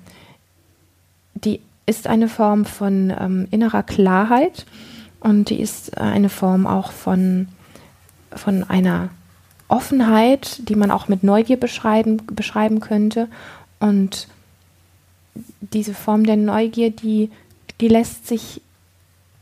die 1.35 1.61
ist 1.87 2.07
eine 2.07 2.29
Form 2.29 2.65
von 2.65 3.15
ähm, 3.19 3.49
innerer 3.51 3.83
Klarheit 3.83 4.67
und 5.21 5.51
die 5.51 5.61
ist 5.61 5.99
eine 5.99 6.29
Form 6.29 6.67
auch 6.67 6.93
von, 6.93 7.49
von 8.33 8.65
einer 8.65 9.11
Offenheit, 9.69 10.69
die 10.69 10.75
man 10.75 10.91
auch 10.91 11.09
mit 11.09 11.23
Neugier 11.23 11.59
beschreiben, 11.59 12.23
beschreiben 12.33 12.81
könnte. 12.81 13.29
Und 13.81 14.29
diese 15.61 15.95
Form 15.95 16.25
der 16.25 16.37
Neugier, 16.37 16.91
die, 16.91 17.31
die 17.81 17.89
lässt 17.89 18.27
sich 18.27 18.63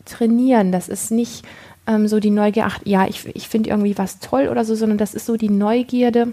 trainieren. 0.05 0.73
Das 0.73 0.89
ist 0.89 1.11
nicht 1.11 1.45
ähm, 1.87 2.09
so 2.09 2.21
die 2.21 2.31
Neugier, 2.31 2.67
ach 2.67 2.81
ja, 2.85 3.07
ich, 3.07 3.27
ich 3.35 3.49
finde 3.49 3.71
irgendwie 3.71 3.99
was 3.99 4.19
toll 4.19 4.49
oder 4.49 4.65
so, 4.65 4.75
sondern 4.75 4.99
das 4.99 5.15
ist 5.15 5.27
so 5.27 5.37
die 5.37 5.51
Neugierde, 5.51 6.33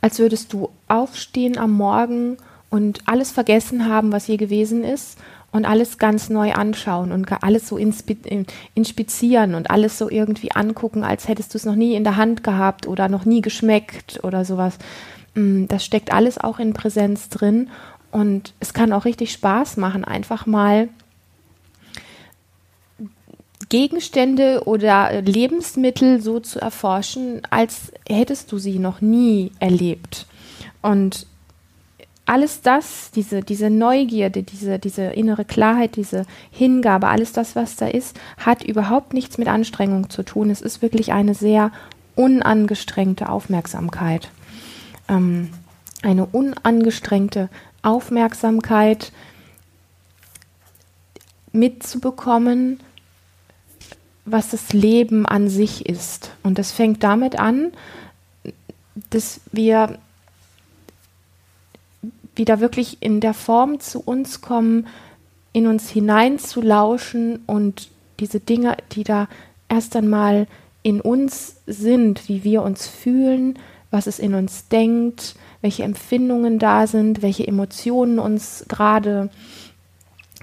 als 0.00 0.18
würdest 0.18 0.52
du 0.52 0.70
aufstehen 0.86 1.58
am 1.58 1.72
Morgen 1.72 2.36
und 2.70 3.00
alles 3.06 3.30
vergessen 3.30 3.86
haben, 3.86 4.12
was 4.12 4.26
je 4.26 4.36
gewesen 4.36 4.84
ist 4.84 5.18
und 5.50 5.64
alles 5.64 5.98
ganz 5.98 6.28
neu 6.28 6.52
anschauen 6.52 7.10
und 7.10 7.26
alles 7.42 7.68
so 7.68 7.78
inspizieren 7.78 9.54
und 9.54 9.70
alles 9.70 9.98
so 9.98 10.10
irgendwie 10.10 10.52
angucken, 10.52 11.04
als 11.04 11.26
hättest 11.26 11.54
du 11.54 11.58
es 11.58 11.64
noch 11.64 11.74
nie 11.74 11.94
in 11.94 12.04
der 12.04 12.16
Hand 12.16 12.44
gehabt 12.44 12.86
oder 12.86 13.08
noch 13.08 13.24
nie 13.24 13.40
geschmeckt 13.40 14.20
oder 14.22 14.44
sowas. 14.44 14.74
Mm, 15.34 15.66
das 15.66 15.84
steckt 15.84 16.12
alles 16.12 16.38
auch 16.38 16.58
in 16.58 16.74
Präsenz 16.74 17.30
drin 17.30 17.70
und 18.10 18.54
es 18.60 18.72
kann 18.72 18.92
auch 18.92 19.04
richtig 19.04 19.32
Spaß 19.32 19.76
machen, 19.76 20.04
einfach 20.04 20.46
mal 20.46 20.88
Gegenstände 23.68 24.62
oder 24.64 25.20
Lebensmittel 25.20 26.22
so 26.22 26.40
zu 26.40 26.58
erforschen, 26.60 27.42
als 27.50 27.92
hättest 28.08 28.50
du 28.50 28.58
sie 28.58 28.78
noch 28.78 29.00
nie 29.00 29.52
erlebt. 29.58 30.26
Und 30.80 31.26
alles 32.24 32.60
das, 32.60 33.10
diese, 33.10 33.42
diese 33.42 33.70
Neugierde, 33.70 34.42
diese, 34.42 34.78
diese 34.78 35.04
innere 35.04 35.44
Klarheit, 35.44 35.96
diese 35.96 36.24
Hingabe, 36.50 37.08
alles 37.08 37.32
das, 37.32 37.56
was 37.56 37.76
da 37.76 37.88
ist, 37.88 38.18
hat 38.38 38.62
überhaupt 38.62 39.14
nichts 39.14 39.38
mit 39.38 39.48
Anstrengung 39.48 40.10
zu 40.10 40.22
tun. 40.22 40.50
Es 40.50 40.60
ist 40.60 40.82
wirklich 40.82 41.12
eine 41.12 41.34
sehr 41.34 41.72
unangestrengte 42.16 43.28
Aufmerksamkeit. 43.28 44.30
Ähm, 45.08 45.50
eine 46.02 46.26
unangestrengte 46.26 47.48
Aufmerksamkeit 47.82 49.12
mitzubekommen, 51.52 52.80
was 54.24 54.50
das 54.50 54.72
Leben 54.72 55.26
an 55.26 55.48
sich 55.48 55.86
ist. 55.86 56.32
Und 56.42 56.58
das 56.58 56.72
fängt 56.72 57.02
damit 57.02 57.38
an, 57.38 57.72
dass 59.10 59.40
wir 59.52 59.98
wieder 62.34 62.60
wirklich 62.60 62.98
in 63.00 63.20
der 63.20 63.34
Form 63.34 63.80
zu 63.80 64.00
uns 64.00 64.40
kommen, 64.40 64.86
in 65.52 65.66
uns 65.66 65.88
hineinzulauschen 65.88 67.40
und 67.46 67.88
diese 68.20 68.40
Dinge, 68.40 68.76
die 68.92 69.04
da 69.04 69.28
erst 69.68 69.96
einmal 69.96 70.46
in 70.82 71.00
uns 71.00 71.56
sind, 71.66 72.28
wie 72.28 72.44
wir 72.44 72.62
uns 72.62 72.86
fühlen, 72.86 73.58
was 73.90 74.06
es 74.06 74.18
in 74.18 74.34
uns 74.34 74.68
denkt, 74.68 75.34
welche 75.60 75.82
Empfindungen 75.82 76.58
da 76.58 76.86
sind, 76.86 77.22
welche 77.22 77.46
Emotionen 77.46 78.18
uns 78.18 78.64
gerade 78.68 79.30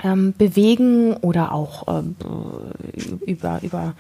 ähm, 0.03 0.34
bewegen 0.38 1.13
oder 1.17 1.51
auch 1.51 1.88
äh, 1.88 2.03
über, 3.25 3.60
über, 3.62 3.93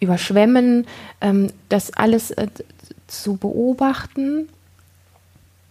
überschwemmen, 0.00 0.86
ähm, 1.20 1.48
das 1.68 1.92
alles 1.92 2.32
äh, 2.32 2.48
zu 3.06 3.36
beobachten 3.36 4.48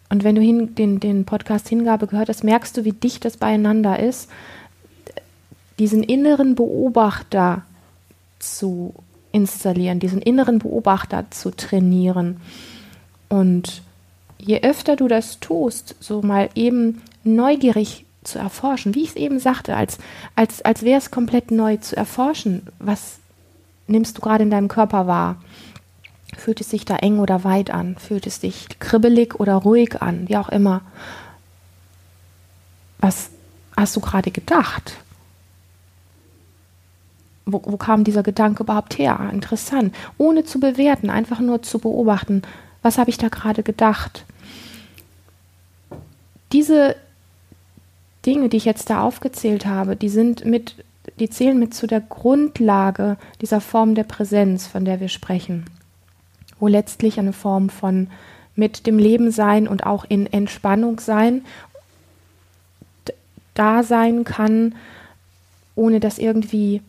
und 0.09 0.23
wenn 0.23 0.35
du 0.35 0.41
hin, 0.41 0.75
den, 0.75 0.99
den 0.99 1.25
Podcast 1.25 1.67
Hingabe 1.67 2.07
gehört 2.07 2.29
hast, 2.29 2.43
merkst 2.43 2.77
du, 2.77 2.85
wie 2.85 2.93
dicht 2.93 3.25
das 3.25 3.37
beieinander 3.37 3.99
ist, 3.99 4.29
diesen 5.79 6.03
inneren 6.03 6.55
Beobachter 6.55 7.63
zu 8.39 8.93
installieren, 9.31 9.99
diesen 9.99 10.21
inneren 10.21 10.59
Beobachter 10.59 11.25
zu 11.29 11.51
trainieren. 11.51 12.39
Und 13.29 13.81
je 14.47 14.61
öfter 14.61 14.95
du 14.95 15.07
das 15.07 15.39
tust, 15.39 15.95
so 15.99 16.21
mal 16.21 16.49
eben 16.55 17.01
neugierig 17.23 18.05
zu 18.23 18.39
erforschen, 18.39 18.95
wie 18.95 19.03
ich 19.03 19.09
es 19.09 19.15
eben 19.15 19.39
sagte, 19.39 19.75
als, 19.75 19.97
als, 20.35 20.61
als 20.63 20.83
wäre 20.83 20.97
es 20.97 21.11
komplett 21.11 21.51
neu 21.51 21.77
zu 21.77 21.95
erforschen, 21.95 22.67
was 22.79 23.19
nimmst 23.87 24.17
du 24.17 24.21
gerade 24.21 24.43
in 24.43 24.49
deinem 24.49 24.69
Körper 24.69 25.05
wahr? 25.05 25.35
Fühlt 26.37 26.61
es 26.61 26.69
sich 26.69 26.85
da 26.85 26.95
eng 26.97 27.19
oder 27.19 27.43
weit 27.43 27.71
an? 27.71 27.97
Fühlt 27.97 28.25
es 28.25 28.41
sich 28.41 28.67
kribbelig 28.79 29.39
oder 29.39 29.55
ruhig 29.55 30.01
an? 30.01 30.27
Wie 30.29 30.37
auch 30.37 30.49
immer. 30.49 30.81
Was 32.99 33.29
hast 33.75 33.95
du 33.95 34.01
gerade 34.01 34.31
gedacht? 34.31 34.93
Wo, 37.45 37.61
wo, 37.65 37.77
kam 37.77 38.03
dieser 38.03 38.23
Gedanke 38.23 38.63
überhaupt 38.63 38.97
her? 38.97 39.29
Interessant. 39.31 39.95
Ohne 40.17 40.43
zu 40.43 40.59
bewerten, 40.59 41.09
einfach 41.09 41.39
nur 41.39 41.63
zu 41.63 41.79
beobachten, 41.79 42.41
was 42.81 42.97
habe 42.97 43.09
ich 43.09 43.17
da 43.17 43.29
gerade 43.29 43.63
gedacht? 43.63 44.25
Diese 46.51 46.95
Dinge, 48.25 48.49
die 48.49 48.57
ich 48.57 48.65
jetzt 48.65 48.89
da 48.89 49.01
aufgezählt 49.01 49.65
habe, 49.65 49.95
die 49.95 50.09
sind 50.09 50.45
mit, 50.45 50.75
die 51.19 51.29
zählen 51.29 51.57
mit 51.57 51.73
zu 51.73 51.87
der 51.87 52.01
Grundlage 52.01 53.17
dieser 53.41 53.61
Form 53.61 53.95
der 53.95 54.03
Präsenz, 54.03 54.67
von 54.67 54.85
der 54.85 54.99
wir 54.99 55.09
sprechen. 55.09 55.65
Wo 56.59 56.67
letztlich 56.67 57.19
eine 57.19 57.33
Form 57.33 57.69
von 57.69 58.07
mit 58.55 58.87
dem 58.87 58.97
Leben 58.97 59.31
sein 59.31 59.67
und 59.67 59.85
auch 59.85 60.05
in 60.09 60.25
Entspannung 60.25 60.99
sein 60.99 61.43
da 63.57 63.83
sein 63.83 64.23
kann, 64.23 64.75
ohne 65.75 65.99
dass 65.99 66.19
irgendwie, 66.19 66.81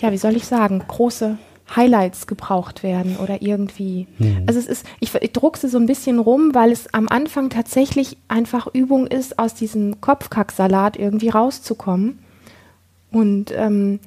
ja, 0.00 0.12
wie 0.12 0.18
soll 0.18 0.36
ich 0.36 0.46
sagen, 0.46 0.82
große 0.86 1.38
Highlights 1.74 2.26
gebraucht 2.26 2.82
werden 2.82 3.16
oder 3.16 3.42
irgendwie. 3.42 4.06
Mhm. 4.18 4.44
Also 4.46 4.58
es 4.58 4.66
ist, 4.66 4.86
ich, 5.00 5.14
ich 5.14 5.32
druckse 5.32 5.68
so 5.68 5.78
ein 5.78 5.86
bisschen 5.86 6.18
rum, 6.18 6.54
weil 6.54 6.72
es 6.72 6.92
am 6.94 7.08
Anfang 7.08 7.50
tatsächlich 7.50 8.16
einfach 8.28 8.66
Übung 8.72 9.06
ist, 9.06 9.38
aus 9.38 9.54
diesem 9.54 10.00
Kopfkacksalat 10.00 10.96
irgendwie 10.96 11.28
rauszukommen. 11.28 12.18
Und 13.10 13.52
ähm, 13.56 14.00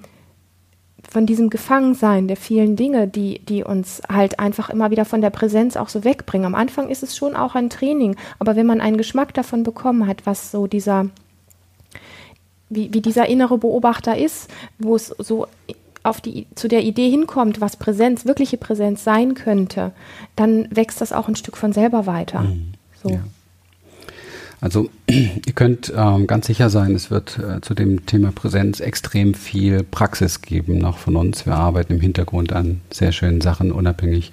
von 1.09 1.25
diesem 1.25 1.49
Gefangensein 1.49 2.27
der 2.27 2.37
vielen 2.37 2.75
Dinge, 2.75 3.07
die, 3.07 3.39
die 3.39 3.63
uns 3.63 4.01
halt 4.09 4.39
einfach 4.39 4.69
immer 4.69 4.91
wieder 4.91 5.03
von 5.03 5.21
der 5.21 5.29
Präsenz 5.29 5.75
auch 5.75 5.89
so 5.89 6.03
wegbringen. 6.03 6.45
Am 6.45 6.55
Anfang 6.55 6.89
ist 6.89 7.03
es 7.03 7.17
schon 7.17 7.35
auch 7.35 7.53
ein 7.53 7.69
Training, 7.69 8.15
aber 8.39 8.55
wenn 8.55 8.65
man 8.65 8.79
einen 8.79 8.97
Geschmack 8.97 9.33
davon 9.33 9.63
bekommen 9.63 10.07
hat, 10.07 10.25
was 10.25 10.51
so 10.51 10.67
dieser, 10.67 11.07
wie, 12.69 12.93
wie 12.93 13.01
dieser 13.01 13.27
innere 13.27 13.57
Beobachter 13.57 14.17
ist, 14.17 14.49
wo 14.79 14.95
es 14.95 15.07
so 15.07 15.47
auf 16.03 16.21
die, 16.21 16.47
zu 16.55 16.67
der 16.67 16.83
Idee 16.83 17.09
hinkommt, 17.09 17.61
was 17.61 17.77
Präsenz, 17.77 18.25
wirkliche 18.25 18.57
Präsenz 18.57 19.03
sein 19.03 19.35
könnte, 19.35 19.91
dann 20.35 20.67
wächst 20.71 21.01
das 21.01 21.13
auch 21.13 21.27
ein 21.27 21.35
Stück 21.35 21.57
von 21.57 21.73
selber 21.73 22.05
weiter. 22.05 22.41
Mhm. 22.41 22.73
So. 23.03 23.09
Ja. 23.09 23.23
Also 24.59 24.89
ihr 25.45 25.53
könnt 25.53 25.91
ähm, 25.95 26.27
ganz 26.27 26.47
sicher 26.47 26.69
sein, 26.69 26.95
es 26.95 27.11
wird 27.11 27.37
äh, 27.37 27.61
zu 27.61 27.73
dem 27.73 28.05
Thema 28.05 28.31
Präsenz 28.31 28.79
extrem 28.79 29.33
viel 29.33 29.83
Praxis 29.83 30.41
geben, 30.41 30.77
noch 30.77 30.97
von 30.97 31.15
uns. 31.15 31.45
Wir 31.45 31.55
arbeiten 31.55 31.93
im 31.93 32.01
Hintergrund 32.01 32.53
an 32.53 32.81
sehr 32.91 33.11
schönen 33.11 33.41
Sachen, 33.41 33.71
unabhängig 33.71 34.31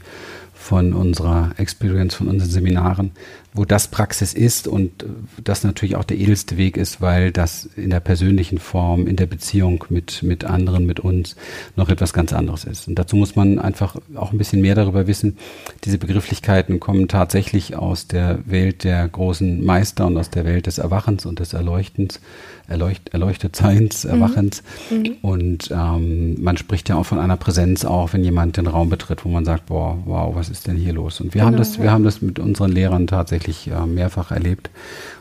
von 0.54 0.92
unserer 0.92 1.52
Experience, 1.56 2.14
von 2.14 2.28
unseren 2.28 2.50
Seminaren 2.50 3.12
wo 3.58 3.64
das 3.64 3.88
Praxis 3.88 4.35
ist 4.35 4.68
und 4.68 5.04
das 5.42 5.64
natürlich 5.64 5.97
auch 5.97 6.04
der 6.04 6.16
edelste 6.16 6.56
Weg 6.56 6.76
ist, 6.76 7.00
weil 7.00 7.32
das 7.32 7.68
in 7.76 7.90
der 7.90 7.99
persönlichen 7.99 8.58
Form, 8.58 9.08
in 9.08 9.16
der 9.16 9.26
Beziehung 9.26 9.85
mit, 9.88 10.23
mit 10.23 10.44
anderen, 10.44 10.87
mit 10.87 11.00
uns 11.00 11.35
noch 11.75 11.88
etwas 11.88 12.12
ganz 12.12 12.32
anderes 12.32 12.64
ist. 12.64 12.87
Und 12.87 13.00
dazu 13.00 13.16
muss 13.16 13.35
man 13.35 13.58
einfach 13.58 13.97
auch 14.14 14.30
ein 14.30 14.38
bisschen 14.38 14.61
mehr 14.61 14.76
darüber 14.76 15.08
wissen. 15.08 15.38
Diese 15.85 15.99
Begrifflichkeiten 15.99 16.78
kommen 16.78 17.08
tatsächlich 17.08 17.75
aus 17.75 18.06
der 18.06 18.38
Welt 18.47 18.85
der 18.85 19.08
großen 19.08 19.64
Meister 19.64 20.06
und 20.06 20.16
aus 20.16 20.30
der 20.30 20.44
Welt 20.44 20.67
des 20.68 20.78
Erwachens 20.78 21.26
und 21.26 21.40
des 21.40 21.52
Erleuchtens, 21.52 22.20
Erleucht, 22.68 23.08
Erleuchtetseins, 23.10 24.04
mhm. 24.04 24.10
Erwachens. 24.10 24.62
Mhm. 24.90 25.16
Und 25.22 25.70
ähm, 25.72 26.40
man 26.40 26.56
spricht 26.56 26.88
ja 26.88 26.96
auch 26.96 27.06
von 27.06 27.18
einer 27.18 27.37
Präsenz 27.37 27.84
auch, 27.84 28.12
wenn 28.12 28.22
jemand 28.22 28.56
den 28.56 28.66
Raum 28.66 28.90
betritt, 28.90 29.25
wo 29.25 29.30
man 29.30 29.44
sagt, 29.44 29.66
boah, 29.66 29.98
wow, 30.04 30.34
was 30.34 30.48
ist 30.48 30.66
denn 30.66 30.76
hier 30.76 30.92
los? 30.92 31.20
Und 31.20 31.34
wir 31.34 31.40
genau, 31.40 31.46
haben 31.46 31.56
das, 31.56 31.76
ja. 31.76 31.82
wir 31.84 31.92
haben 31.92 32.04
das 32.04 32.22
mit 32.22 32.38
unseren 32.38 32.70
Lehrern 32.70 33.06
tatsächlich 33.06 33.68
äh, 33.68 33.87
mehrfach 33.87 34.30
erlebt. 34.30 34.70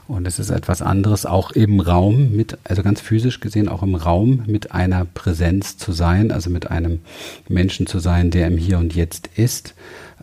Und 0.07 0.25
es 0.25 0.39
ist 0.39 0.51
etwas 0.51 0.81
anderes, 0.81 1.25
auch 1.25 1.51
im 1.51 1.81
Raum 1.81 2.33
mit, 2.33 2.57
also 2.63 2.81
ganz 2.81 3.01
physisch 3.01 3.41
gesehen, 3.41 3.67
auch 3.67 3.83
im 3.83 3.95
Raum 3.95 4.43
mit 4.47 4.71
einer 4.71 5.03
Präsenz 5.03 5.77
zu 5.77 5.91
sein, 5.91 6.31
also 6.31 6.49
mit 6.49 6.71
einem 6.71 6.99
Menschen 7.49 7.87
zu 7.87 7.99
sein, 7.99 8.31
der 8.31 8.47
im 8.47 8.57
Hier 8.57 8.77
und 8.77 8.95
Jetzt 8.95 9.29
ist 9.35 9.73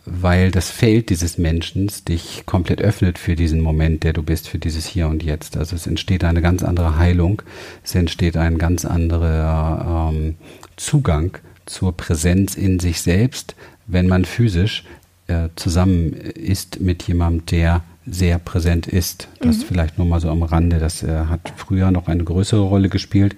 weil 0.07 0.51
das 0.51 0.71
Feld 0.71 1.11
dieses 1.11 1.39
Menschen 1.39 1.91
dich 2.09 2.45
komplett 2.47 2.83
öffnet 2.83 3.19
für 3.19 3.37
diesen 3.37 3.61
Moment, 3.61 4.05
der 4.05 4.13
du 4.13 4.23
bist, 4.23 4.49
für 4.49 4.59
dieses 4.59 4.87
Hier 4.87 5.09
und 5.09 5.23
Jetzt. 5.23 5.57
Also 5.57 5.77
es 5.77 5.87
entsteht 5.87 6.25
eine 6.25 6.43
ganz 6.43 6.63
andere 6.63 6.99
Heilung, 6.99 7.43
es 7.83 7.95
entsteht 7.95 8.37
ein 8.37 8.59
ganz 8.59 8.85
anderer 8.85 10.11
ähm, 10.13 10.35
Zugang 10.77 11.39
zur 11.67 11.97
Präsenz 11.97 12.55
in 12.55 12.81
sich 12.81 13.01
selbst, 13.01 13.55
wenn 13.87 14.07
man 14.07 14.25
physisch 14.25 14.85
äh, 15.27 15.49
zusammen 15.57 16.13
ist 16.13 16.81
mit 16.81 17.03
jemandem, 17.05 17.47
der 17.47 17.83
sehr 18.07 18.39
präsent 18.39 18.87
ist. 18.87 19.29
Das 19.41 19.59
mhm. 19.59 19.63
vielleicht 19.63 19.97
nur 19.97 20.07
mal 20.07 20.21
so 20.21 20.29
am 20.29 20.43
Rande. 20.43 20.79
Das 20.79 21.03
äh, 21.03 21.25
hat 21.31 21.53
früher 21.57 21.91
noch 21.91 22.09
eine 22.09 22.25
größere 22.25 22.61
Rolle 22.61 22.91
gespielt 22.91 23.35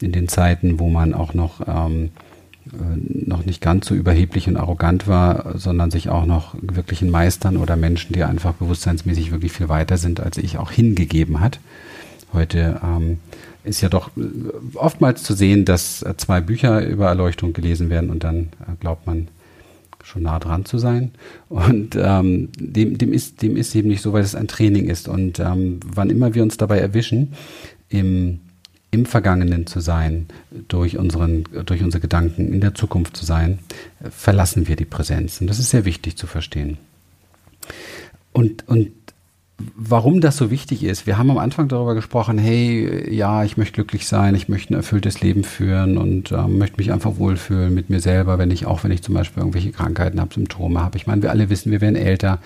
in 0.00 0.12
den 0.12 0.28
Zeiten, 0.28 0.78
wo 0.78 0.88
man 0.88 1.12
auch 1.12 1.34
noch 1.34 1.60
ähm, 1.66 2.06
äh, 2.06 2.25
noch 2.72 3.44
nicht 3.44 3.60
ganz 3.60 3.86
so 3.86 3.94
überheblich 3.94 4.48
und 4.48 4.56
arrogant 4.56 5.06
war, 5.06 5.58
sondern 5.58 5.90
sich 5.90 6.08
auch 6.08 6.26
noch 6.26 6.54
wirklichen 6.60 7.10
Meistern 7.10 7.56
oder 7.56 7.76
Menschen, 7.76 8.12
die 8.12 8.24
einfach 8.24 8.54
bewusstseinsmäßig 8.54 9.30
wirklich 9.30 9.52
viel 9.52 9.68
weiter 9.68 9.96
sind, 9.96 10.20
als 10.20 10.38
ich 10.38 10.58
auch 10.58 10.70
hingegeben 10.70 11.40
hat. 11.40 11.60
Heute 12.32 12.80
ähm, 12.82 13.18
ist 13.64 13.80
ja 13.80 13.88
doch 13.88 14.10
äh, 14.16 14.22
oftmals 14.74 15.22
zu 15.22 15.34
sehen, 15.34 15.64
dass 15.64 16.02
äh, 16.02 16.16
zwei 16.16 16.40
Bücher 16.40 16.84
über 16.86 17.06
Erleuchtung 17.06 17.52
gelesen 17.52 17.90
werden 17.90 18.10
und 18.10 18.24
dann 18.24 18.48
äh, 18.60 18.76
glaubt 18.80 19.06
man 19.06 19.28
schon 20.02 20.22
nah 20.22 20.38
dran 20.38 20.64
zu 20.64 20.78
sein. 20.78 21.10
Und 21.48 21.96
ähm, 22.00 22.50
dem, 22.58 22.96
dem, 22.96 23.12
ist, 23.12 23.42
dem 23.42 23.56
ist 23.56 23.74
eben 23.74 23.88
nicht 23.88 24.02
so, 24.02 24.12
weil 24.12 24.22
es 24.22 24.36
ein 24.36 24.46
Training 24.46 24.88
ist. 24.88 25.08
Und 25.08 25.40
ähm, 25.40 25.80
wann 25.84 26.10
immer 26.10 26.34
wir 26.34 26.44
uns 26.44 26.56
dabei 26.56 26.78
erwischen, 26.78 27.32
im 27.88 28.40
im 28.96 29.06
Vergangenen 29.06 29.66
zu 29.66 29.80
sein, 29.80 30.26
durch, 30.68 30.96
unseren, 30.96 31.44
durch 31.66 31.82
unsere 31.82 32.00
Gedanken 32.00 32.52
in 32.52 32.60
der 32.60 32.74
Zukunft 32.74 33.16
zu 33.16 33.26
sein, 33.26 33.58
verlassen 34.10 34.68
wir 34.68 34.76
die 34.76 34.86
Präsenz. 34.86 35.40
Und 35.40 35.48
das 35.48 35.58
ist 35.58 35.70
sehr 35.70 35.84
wichtig 35.84 36.16
zu 36.16 36.26
verstehen. 36.26 36.78
Und, 38.32 38.66
und 38.68 38.90
warum 39.74 40.20
das 40.20 40.36
so 40.36 40.50
wichtig 40.50 40.84
ist. 40.84 41.06
Wir 41.06 41.16
haben 41.16 41.30
am 41.30 41.38
Anfang 41.38 41.68
darüber 41.68 41.94
gesprochen, 41.94 42.38
hey, 42.38 43.14
ja, 43.14 43.44
ich 43.44 43.56
möchte 43.56 43.74
glücklich 43.74 44.06
sein, 44.06 44.34
ich 44.34 44.48
möchte 44.48 44.74
ein 44.74 44.76
erfülltes 44.76 45.20
Leben 45.22 45.44
führen 45.44 45.96
und 45.96 46.32
ähm, 46.32 46.58
möchte 46.58 46.76
mich 46.76 46.92
einfach 46.92 47.16
wohlfühlen 47.16 47.72
mit 47.74 47.88
mir 47.88 48.00
selber, 48.00 48.38
wenn 48.38 48.50
ich 48.50 48.66
auch, 48.66 48.84
wenn 48.84 48.90
ich 48.90 49.02
zum 49.02 49.14
Beispiel 49.14 49.40
irgendwelche 49.40 49.72
Krankheiten 49.72 50.20
habe, 50.20 50.34
Symptome 50.34 50.82
habe. 50.82 50.98
Ich 50.98 51.06
meine, 51.06 51.22
wir 51.22 51.30
alle 51.30 51.48
wissen, 51.48 51.70
wir 51.72 51.80
werden 51.80 51.96
älter 51.96 52.38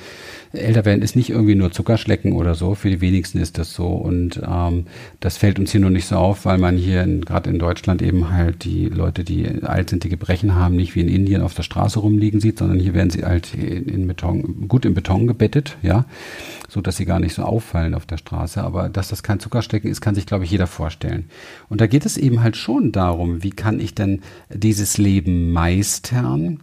älter 0.53 0.85
werden 0.85 1.03
ist 1.03 1.17
nicht 1.17 1.31
irgendwie 1.31 1.55
nur 1.55 1.71
Zuckerschlecken 1.71 2.33
oder 2.33 2.55
so. 2.55 2.75
Für 2.75 2.91
die 2.91 3.01
wenigsten 3.01 3.39
ist 3.39 3.59
das 3.59 3.73
so. 3.73 3.87
Und 3.87 4.41
ähm, 4.47 4.87
das 5.21 5.37
fällt 5.37 5.59
uns 5.59 5.71
hier 5.71 5.81
nur 5.81 5.91
nicht 5.91 6.07
so 6.07 6.17
auf, 6.17 6.45
weil 6.45 6.59
man 6.59 6.77
hier 6.77 7.07
gerade 7.07 7.51
in 7.51 7.59
Deutschland 7.59 8.03
eben 8.03 8.31
halt 8.31 8.65
die 8.65 8.87
Leute, 8.87 9.23
die 9.23 9.63
alt 9.63 9.91
sind, 9.91 10.05
die 10.05 10.09
Gebrechen 10.09 10.55
haben, 10.55 10.77
nicht 10.77 10.95
wie 10.95 11.01
in 11.01 11.09
Indien 11.09 11.43
auf 11.43 11.55
der 11.55 11.63
Straße 11.63 12.01
rumliegen 12.01 12.41
sieht, 12.41 12.59
sondern 12.59 12.81
hier 12.81 12.95
werden 12.95 13.11
sie 13.11 13.25
halt 13.25 13.55
in, 13.55 13.87
in 13.87 14.07
Beton, 14.07 14.67
gut 14.67 14.85
in 14.85 14.95
Beton 14.95 15.27
gebettet, 15.27 15.77
ja, 15.83 16.05
so 16.69 16.81
dass 16.81 16.97
sie 16.97 17.05
gar 17.05 17.21
nicht 17.21 17.35
so 17.35 17.43
auffallen 17.43 17.95
auf 17.95 18.07
der 18.07 18.19
Straße. 18.19 18.63
Aber 18.63 18.89
dass 18.89 19.09
das 19.09 19.23
kein 19.23 19.41
Zuckerschlecken 19.41 19.91
ist, 19.91 20.01
kann 20.01 20.15
sich, 20.15 20.27
glaube 20.27 20.45
ich, 20.45 20.51
jeder 20.51 20.67
vorstellen. 20.67 21.31
Und 21.69 21.81
da 21.81 21.87
geht 21.87 22.07
es 22.07 22.17
eben 22.17 22.43
halt 22.43 22.57
schon 22.57 22.91
darum, 22.91 23.43
wie 23.45 23.51
kann 23.51 23.79
ich 23.79 23.95
denn 23.95 24.21
dieses 24.49 24.99
Leben 24.99 25.53
meistern? 25.53 26.61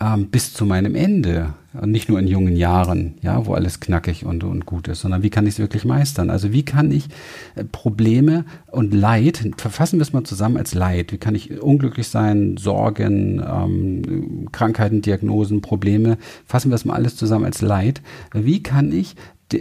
Ähm, 0.00 0.28
bis 0.28 0.54
zu 0.54 0.64
meinem 0.64 0.94
Ende. 0.94 1.54
Und 1.74 1.90
nicht 1.90 2.08
nur 2.08 2.18
in 2.18 2.26
jungen 2.26 2.56
Jahren, 2.56 3.14
ja, 3.20 3.46
wo 3.46 3.52
alles 3.52 3.78
knackig 3.78 4.24
und, 4.24 4.42
und 4.42 4.66
gut 4.66 4.88
ist, 4.88 5.00
sondern 5.00 5.22
wie 5.22 5.30
kann 5.30 5.46
ich 5.46 5.54
es 5.54 5.58
wirklich 5.58 5.84
meistern? 5.84 6.30
Also 6.30 6.52
wie 6.52 6.64
kann 6.64 6.90
ich 6.90 7.08
äh, 7.54 7.64
Probleme 7.64 8.44
und 8.70 8.94
Leid, 8.94 9.50
verfassen 9.58 9.98
wir 9.98 10.02
es 10.02 10.12
mal 10.12 10.24
zusammen 10.24 10.56
als 10.56 10.74
Leid, 10.74 11.12
wie 11.12 11.18
kann 11.18 11.34
ich 11.34 11.60
unglücklich 11.60 12.08
sein, 12.08 12.56
Sorgen, 12.56 13.40
ähm, 13.46 14.48
Krankheiten, 14.50 15.02
Diagnosen, 15.02 15.60
Probleme, 15.60 16.16
fassen 16.46 16.70
wir 16.70 16.76
es 16.76 16.84
mal 16.84 16.94
alles 16.94 17.16
zusammen 17.16 17.44
als 17.44 17.60
Leid. 17.60 18.00
Wie 18.32 18.62
kann 18.62 18.90
ich 18.92 19.14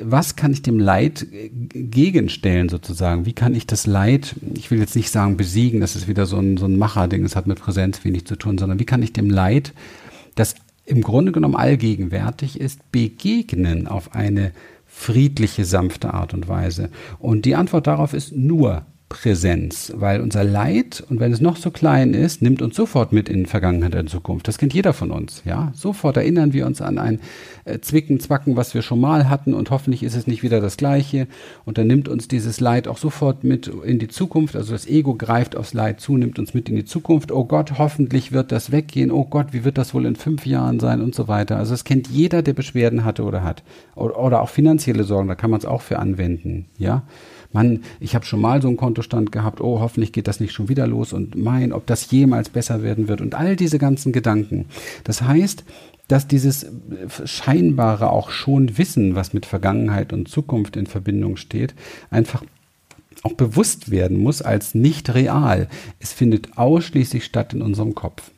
was 0.03 0.35
kann 0.35 0.51
ich 0.51 0.61
dem 0.61 0.79
Leid 0.79 1.25
äh, 1.31 1.49
gegenstellen 1.49 2.67
sozusagen? 2.69 3.25
Wie 3.25 3.33
kann 3.33 3.55
ich 3.55 3.67
das 3.67 3.87
Leid, 3.87 4.35
ich 4.53 4.69
will 4.69 4.79
jetzt 4.79 4.95
nicht 4.95 5.11
sagen 5.11 5.37
besiegen, 5.37 5.79
das 5.79 5.95
ist 5.95 6.07
wieder 6.07 6.25
so 6.25 6.37
ein, 6.37 6.57
so 6.57 6.65
ein 6.65 6.77
Macherding, 6.77 7.23
es 7.23 7.35
hat 7.35 7.47
mit 7.47 7.59
Präsenz 7.59 8.03
wenig 8.03 8.25
zu 8.25 8.35
tun, 8.35 8.57
sondern 8.57 8.79
wie 8.79 8.85
kann 8.85 9.01
ich 9.01 9.13
dem 9.13 9.29
Leid 9.29 9.73
das 10.39 10.55
im 10.85 11.01
Grunde 11.01 11.31
genommen 11.33 11.55
allgegenwärtig 11.55 12.59
ist, 12.59 12.91
begegnen 12.91 13.87
auf 13.87 14.15
eine 14.15 14.53
friedliche, 14.85 15.65
sanfte 15.65 16.13
Art 16.13 16.33
und 16.33 16.47
Weise. 16.47 16.89
Und 17.19 17.45
die 17.45 17.55
Antwort 17.55 17.87
darauf 17.87 18.13
ist 18.13 18.31
nur 18.31 18.85
Präsenz, 19.09 19.93
weil 19.95 20.19
unser 20.19 20.43
Leid, 20.43 21.01
und 21.09 21.21
wenn 21.21 21.31
es 21.31 21.39
noch 21.39 21.55
so 21.55 21.71
klein 21.71 22.13
ist, 22.13 22.41
nimmt 22.41 22.61
uns 22.61 22.75
sofort 22.75 23.13
mit 23.13 23.29
in 23.29 23.45
Vergangenheit 23.45 23.95
und 23.95 24.09
Zukunft. 24.09 24.49
Das 24.49 24.57
kennt 24.57 24.73
jeder 24.73 24.91
von 24.91 25.11
uns, 25.11 25.43
ja. 25.45 25.71
Sofort 25.73 26.17
erinnern 26.17 26.51
wir 26.51 26.65
uns 26.65 26.81
an 26.81 26.97
ein 26.97 27.21
äh, 27.63 27.79
Zwicken, 27.79 28.19
Zwacken, 28.19 28.57
was 28.57 28.73
wir 28.73 28.81
schon 28.81 28.99
mal 28.99 29.29
hatten 29.29 29.53
und 29.53 29.71
hoffentlich 29.71 30.03
ist 30.03 30.15
es 30.15 30.27
nicht 30.27 30.43
wieder 30.43 30.59
das 30.59 30.75
Gleiche. 30.75 31.27
Und 31.63 31.77
dann 31.77 31.87
nimmt 31.87 32.09
uns 32.09 32.27
dieses 32.27 32.59
Leid 32.59 32.89
auch 32.89 32.97
sofort 32.97 33.45
mit 33.45 33.67
in 33.67 33.97
die 33.97 34.09
Zukunft. 34.09 34.57
Also 34.57 34.73
das 34.73 34.85
Ego 34.85 35.15
greift 35.15 35.55
aufs 35.55 35.73
Leid 35.73 36.01
zu, 36.01 36.17
nimmt 36.17 36.37
uns 36.37 36.53
mit 36.53 36.67
in 36.67 36.75
die 36.75 36.85
Zukunft. 36.85 37.31
Oh 37.31 37.45
Gott, 37.45 37.77
hoffentlich 37.77 38.33
wird 38.33 38.51
das 38.51 38.73
weggehen. 38.73 39.11
Oh 39.11 39.23
Gott, 39.23 39.47
wie 39.51 39.63
wird 39.63 39.77
das 39.77 39.93
wohl 39.93 40.05
in 40.05 40.17
fünf 40.17 40.45
Jahren 40.45 40.81
sein 40.81 41.01
und 41.01 41.15
so 41.15 41.29
weiter. 41.29 41.55
Also 41.55 41.73
es 41.73 41.85
kennt 41.85 42.09
jeder, 42.09 42.41
der 42.41 42.53
Beschwerden 42.53 43.05
hatte 43.05 43.23
oder 43.23 43.41
hat. 43.41 43.63
Oder, 43.95 44.19
oder 44.19 44.41
auch 44.41 44.49
finanzielle 44.49 45.05
Sorgen, 45.05 45.29
da 45.29 45.35
kann 45.35 45.49
man 45.49 45.59
es 45.61 45.65
auch 45.65 45.81
für 45.81 45.97
anwenden, 45.97 46.65
ja. 46.77 47.03
Mann, 47.53 47.83
ich 47.99 48.15
habe 48.15 48.25
schon 48.25 48.41
mal 48.41 48.61
so 48.61 48.67
einen 48.67 48.77
Kontostand 48.77 49.31
gehabt, 49.31 49.61
oh, 49.61 49.79
hoffentlich 49.79 50.11
geht 50.11 50.27
das 50.27 50.39
nicht 50.39 50.53
schon 50.53 50.69
wieder 50.69 50.87
los 50.87 51.13
und 51.13 51.35
mein, 51.35 51.73
ob 51.73 51.85
das 51.87 52.11
jemals 52.11 52.49
besser 52.49 52.83
werden 52.83 53.07
wird 53.07 53.21
und 53.21 53.35
all 53.35 53.55
diese 53.55 53.79
ganzen 53.79 54.11
Gedanken. 54.11 54.65
Das 55.03 55.21
heißt, 55.21 55.63
dass 56.07 56.27
dieses 56.27 56.67
scheinbare 57.25 58.11
auch 58.11 58.29
schon 58.29 58.77
Wissen, 58.77 59.15
was 59.15 59.33
mit 59.33 59.45
Vergangenheit 59.45 60.13
und 60.13 60.29
Zukunft 60.29 60.77
in 60.77 60.87
Verbindung 60.87 61.37
steht, 61.37 61.75
einfach 62.09 62.43
auch 63.23 63.33
bewusst 63.33 63.91
werden 63.91 64.17
muss 64.17 64.41
als 64.41 64.75
nicht 64.75 65.13
real. 65.13 65.67
Es 65.99 66.13
findet 66.13 66.57
ausschließlich 66.57 67.25
statt 67.25 67.53
in 67.53 67.61
unserem 67.61 67.95
Kopf 67.95 68.31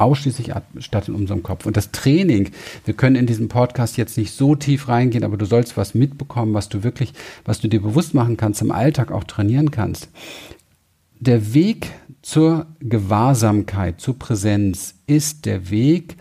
ausschließlich 0.00 0.52
statt 0.78 1.08
in 1.08 1.14
unserem 1.14 1.42
Kopf. 1.42 1.66
Und 1.66 1.76
das 1.76 1.90
Training, 1.92 2.50
wir 2.84 2.94
können 2.94 3.16
in 3.16 3.26
diesem 3.26 3.48
Podcast 3.48 3.96
jetzt 3.96 4.16
nicht 4.16 4.32
so 4.32 4.54
tief 4.54 4.88
reingehen, 4.88 5.24
aber 5.24 5.36
du 5.36 5.44
sollst 5.44 5.76
was 5.76 5.94
mitbekommen, 5.94 6.54
was 6.54 6.68
du 6.68 6.82
wirklich, 6.82 7.12
was 7.44 7.60
du 7.60 7.68
dir 7.68 7.82
bewusst 7.82 8.14
machen 8.14 8.36
kannst, 8.36 8.62
im 8.62 8.70
Alltag 8.70 9.12
auch 9.12 9.24
trainieren 9.24 9.70
kannst. 9.70 10.08
Der 11.18 11.52
Weg 11.52 11.92
zur 12.22 12.66
Gewahrsamkeit, 12.80 14.00
zur 14.00 14.18
Präsenz 14.18 14.94
ist 15.06 15.44
der 15.44 15.70
Weg 15.70 16.16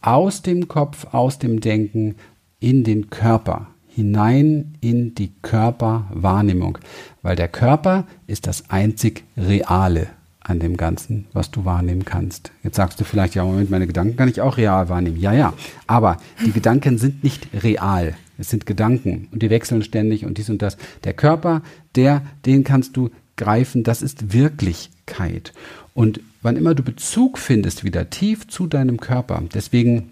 aus 0.00 0.40
dem 0.40 0.66
Kopf, 0.68 1.06
aus 1.12 1.38
dem 1.38 1.60
Denken 1.60 2.16
in 2.58 2.84
den 2.84 3.10
Körper, 3.10 3.68
hinein 3.88 4.78
in 4.80 5.14
die 5.14 5.32
Körperwahrnehmung, 5.42 6.78
weil 7.20 7.36
der 7.36 7.48
Körper 7.48 8.06
ist 8.26 8.46
das 8.46 8.70
einzig 8.70 9.24
Reale 9.36 10.08
an 10.50 10.60
dem 10.60 10.76
Ganzen, 10.76 11.26
was 11.32 11.50
du 11.50 11.64
wahrnehmen 11.64 12.04
kannst. 12.04 12.52
Jetzt 12.62 12.76
sagst 12.76 13.00
du 13.00 13.04
vielleicht, 13.04 13.34
ja, 13.34 13.44
Moment, 13.44 13.70
meine 13.70 13.86
Gedanken 13.86 14.16
kann 14.16 14.28
ich 14.28 14.40
auch 14.40 14.56
real 14.56 14.88
wahrnehmen. 14.88 15.18
Ja, 15.18 15.32
ja, 15.32 15.54
aber 15.86 16.18
die 16.44 16.52
Gedanken 16.52 16.98
sind 16.98 17.22
nicht 17.24 17.48
real. 17.62 18.16
Es 18.38 18.50
sind 18.50 18.66
Gedanken 18.66 19.28
und 19.32 19.42
die 19.42 19.50
wechseln 19.50 19.82
ständig 19.82 20.24
und 20.24 20.38
dies 20.38 20.50
und 20.50 20.62
das. 20.62 20.76
Der 21.04 21.14
Körper, 21.14 21.62
der, 21.94 22.22
den 22.46 22.64
kannst 22.64 22.96
du 22.96 23.10
greifen, 23.36 23.84
das 23.84 24.02
ist 24.02 24.32
Wirklichkeit. 24.32 25.52
Und 25.94 26.20
wann 26.42 26.56
immer 26.56 26.74
du 26.74 26.82
Bezug 26.82 27.38
findest, 27.38 27.84
wieder 27.84 28.10
tief 28.10 28.48
zu 28.48 28.66
deinem 28.66 28.98
Körper, 28.98 29.42
deswegen 29.54 30.10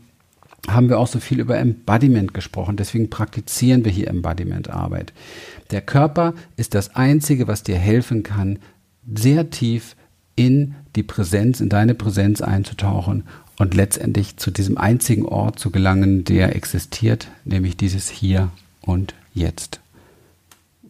haben 0.66 0.88
wir 0.88 0.98
auch 0.98 1.06
so 1.06 1.20
viel 1.20 1.40
über 1.40 1.56
Embodiment 1.58 2.34
gesprochen. 2.34 2.76
Deswegen 2.76 3.10
praktizieren 3.10 3.84
wir 3.84 3.92
hier 3.92 4.08
Embodiment-Arbeit. 4.08 5.12
Der 5.70 5.80
Körper 5.80 6.34
ist 6.56 6.74
das 6.74 6.94
Einzige, 6.94 7.48
was 7.48 7.62
dir 7.62 7.78
helfen 7.78 8.22
kann, 8.22 8.58
sehr 9.14 9.50
tief 9.50 9.96
in 10.38 10.76
die 10.94 11.02
Präsenz, 11.02 11.60
in 11.60 11.68
deine 11.68 11.94
Präsenz 11.94 12.40
einzutauchen 12.40 13.24
und 13.58 13.74
letztendlich 13.74 14.36
zu 14.36 14.52
diesem 14.52 14.78
einzigen 14.78 15.26
Ort 15.26 15.58
zu 15.58 15.70
gelangen, 15.70 16.24
der 16.24 16.54
existiert, 16.54 17.28
nämlich 17.44 17.76
dieses 17.76 18.08
Hier 18.08 18.50
und 18.80 19.14
Jetzt. 19.34 19.80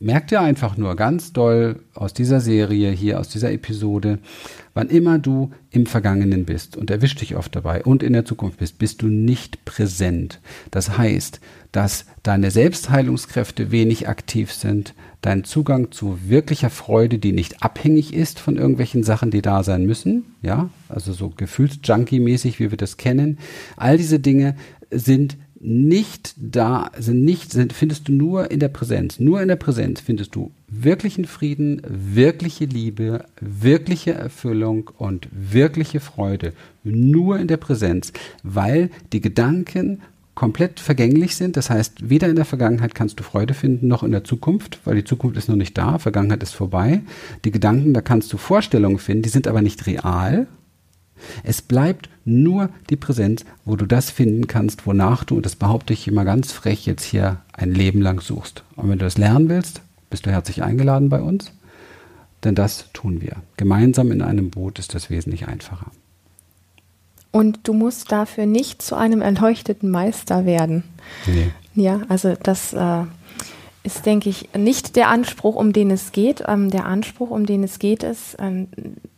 Merkt 0.00 0.30
ihr 0.30 0.40
einfach 0.40 0.76
nur 0.76 0.94
ganz 0.94 1.32
doll 1.32 1.80
aus 1.94 2.14
dieser 2.14 2.40
Serie, 2.40 2.90
hier 2.92 3.18
aus 3.18 3.30
dieser 3.30 3.50
Episode, 3.50 4.18
wann 4.74 4.90
immer 4.90 5.18
du 5.18 5.50
im 5.70 5.86
Vergangenen 5.86 6.44
bist 6.44 6.76
und 6.76 6.90
erwischt 6.90 7.20
dich 7.20 7.34
oft 7.34 7.56
dabei 7.56 7.82
und 7.82 8.02
in 8.02 8.12
der 8.12 8.24
Zukunft 8.24 8.58
bist, 8.58 8.78
bist 8.78 9.02
du 9.02 9.06
nicht 9.06 9.64
präsent. 9.64 10.40
Das 10.70 10.96
heißt, 10.98 11.40
dass 11.72 12.06
deine 12.22 12.50
Selbstheilungskräfte 12.50 13.70
wenig 13.70 14.08
aktiv 14.08 14.52
sind, 14.52 14.94
dein 15.20 15.44
Zugang 15.44 15.90
zu 15.90 16.18
wirklicher 16.26 16.70
Freude, 16.70 17.18
die 17.18 17.32
nicht 17.32 17.62
abhängig 17.62 18.14
ist 18.14 18.38
von 18.38 18.56
irgendwelchen 18.56 19.02
Sachen, 19.02 19.30
die 19.30 19.42
da 19.42 19.62
sein 19.62 19.84
müssen, 19.84 20.24
ja, 20.42 20.70
also 20.88 21.12
so 21.12 21.28
Gefühlsjunkie-mäßig, 21.28 22.58
wie 22.58 22.70
wir 22.70 22.78
das 22.78 22.96
kennen, 22.96 23.38
all 23.76 23.96
diese 23.96 24.20
Dinge 24.20 24.56
sind 24.90 25.36
nicht 25.60 26.34
da, 26.36 26.90
sind 26.96 27.24
nicht, 27.24 27.50
sind, 27.50 27.72
findest 27.72 28.08
du 28.08 28.12
nur 28.12 28.50
in 28.50 28.60
der 28.60 28.68
Präsenz. 28.68 29.18
Nur 29.18 29.42
in 29.42 29.48
der 29.48 29.56
Präsenz 29.56 30.00
findest 30.00 30.34
du 30.34 30.52
wirklichen 30.68 31.24
Frieden, 31.24 31.82
wirkliche 31.84 32.64
Liebe, 32.64 33.24
wirkliche 33.40 34.12
Erfüllung 34.12 34.90
und 34.96 35.28
wirkliche 35.32 36.00
Freude. 36.00 36.52
Nur 36.84 37.38
in 37.40 37.48
der 37.48 37.56
Präsenz, 37.56 38.12
weil 38.44 38.90
die 39.12 39.20
Gedanken 39.20 40.00
komplett 40.38 40.78
vergänglich 40.78 41.34
sind. 41.34 41.56
Das 41.56 41.68
heißt, 41.68 42.10
weder 42.10 42.28
in 42.28 42.36
der 42.36 42.44
Vergangenheit 42.44 42.94
kannst 42.94 43.18
du 43.18 43.24
Freude 43.24 43.54
finden, 43.54 43.88
noch 43.88 44.04
in 44.04 44.12
der 44.12 44.22
Zukunft, 44.22 44.78
weil 44.84 44.94
die 44.94 45.02
Zukunft 45.02 45.36
ist 45.36 45.48
noch 45.48 45.56
nicht 45.56 45.76
da, 45.76 45.98
Vergangenheit 45.98 46.44
ist 46.44 46.54
vorbei. 46.54 47.00
Die 47.44 47.50
Gedanken, 47.50 47.92
da 47.92 48.02
kannst 48.02 48.32
du 48.32 48.36
Vorstellungen 48.36 49.00
finden, 49.00 49.24
die 49.24 49.30
sind 49.30 49.48
aber 49.48 49.62
nicht 49.62 49.88
real. 49.88 50.46
Es 51.42 51.60
bleibt 51.60 52.08
nur 52.24 52.70
die 52.88 52.94
Präsenz, 52.94 53.44
wo 53.64 53.74
du 53.74 53.84
das 53.84 54.12
finden 54.12 54.46
kannst, 54.46 54.86
wonach 54.86 55.24
du, 55.24 55.34
und 55.34 55.44
das 55.44 55.56
behaupte 55.56 55.92
ich 55.92 56.06
immer 56.06 56.24
ganz 56.24 56.52
frech, 56.52 56.86
jetzt 56.86 57.02
hier 57.02 57.38
ein 57.52 57.72
Leben 57.72 58.00
lang 58.00 58.20
suchst. 58.20 58.62
Und 58.76 58.88
wenn 58.90 59.00
du 59.00 59.06
das 59.06 59.18
lernen 59.18 59.48
willst, 59.48 59.82
bist 60.08 60.24
du 60.24 60.30
herzlich 60.30 60.62
eingeladen 60.62 61.08
bei 61.08 61.20
uns, 61.20 61.50
denn 62.44 62.54
das 62.54 62.92
tun 62.92 63.20
wir. 63.20 63.38
Gemeinsam 63.56 64.12
in 64.12 64.22
einem 64.22 64.50
Boot 64.50 64.78
ist 64.78 64.94
das 64.94 65.10
wesentlich 65.10 65.48
einfacher. 65.48 65.90
Und 67.30 67.60
du 67.64 67.74
musst 67.74 68.10
dafür 68.10 68.46
nicht 68.46 68.80
zu 68.82 68.96
einem 68.96 69.20
erleuchteten 69.20 69.90
Meister 69.90 70.46
werden. 70.46 70.84
Nee. 71.26 71.50
Ja, 71.74 72.00
also 72.08 72.34
das 72.42 72.72
äh, 72.72 73.04
ist, 73.84 74.06
denke 74.06 74.28
ich, 74.28 74.48
nicht 74.56 74.96
der 74.96 75.08
Anspruch, 75.08 75.54
um 75.54 75.72
den 75.72 75.90
es 75.90 76.12
geht. 76.12 76.42
Ähm, 76.46 76.70
der 76.70 76.86
Anspruch, 76.86 77.30
um 77.30 77.46
den 77.46 77.62
es 77.62 77.78
geht, 77.78 78.02
ist 78.02 78.36
ähm, 78.38 78.68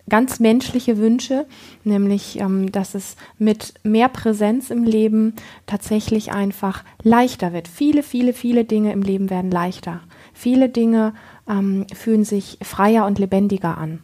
ganz 0.08 0.40
menschliche 0.40 0.98
Wünsche, 0.98 1.46
nämlich, 1.84 2.38
ähm, 2.38 2.70
dass 2.70 2.94
es 2.94 3.16
mit 3.38 3.74
mehr 3.82 4.08
Präsenz 4.08 4.70
im 4.70 4.84
Leben 4.84 5.34
tatsächlich 5.66 6.32
einfach 6.32 6.84
leichter 7.02 7.52
wird. 7.52 7.68
Viele, 7.68 8.02
viele, 8.02 8.34
viele 8.34 8.64
Dinge 8.64 8.92
im 8.92 9.02
Leben 9.02 9.30
werden 9.30 9.50
leichter. 9.50 10.00
Viele 10.34 10.68
Dinge 10.68 11.14
ähm, 11.48 11.86
fühlen 11.94 12.24
sich 12.24 12.58
freier 12.62 13.06
und 13.06 13.18
lebendiger 13.18 13.78
an. 13.78 14.00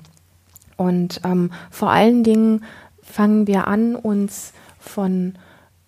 Und 0.76 1.20
ähm, 1.24 1.50
vor 1.70 1.90
allen 1.90 2.22
Dingen 2.22 2.62
fangen 3.06 3.46
wir 3.46 3.66
an, 3.66 3.94
uns 3.94 4.52
von, 4.78 5.34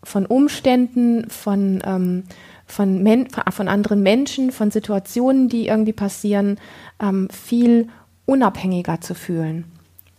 von 0.02 0.26
Umständen, 0.26 1.28
von, 1.30 1.82
ähm, 1.84 2.24
von, 2.66 3.02
Men 3.02 3.28
von 3.50 3.68
anderen 3.68 4.02
Menschen, 4.02 4.50
von 4.52 4.70
Situationen, 4.70 5.48
die 5.48 5.66
irgendwie 5.66 5.92
passieren, 5.92 6.58
ähm, 7.00 7.28
viel 7.30 7.88
unabhängiger 8.26 9.00
zu 9.00 9.14
fühlen. 9.14 9.64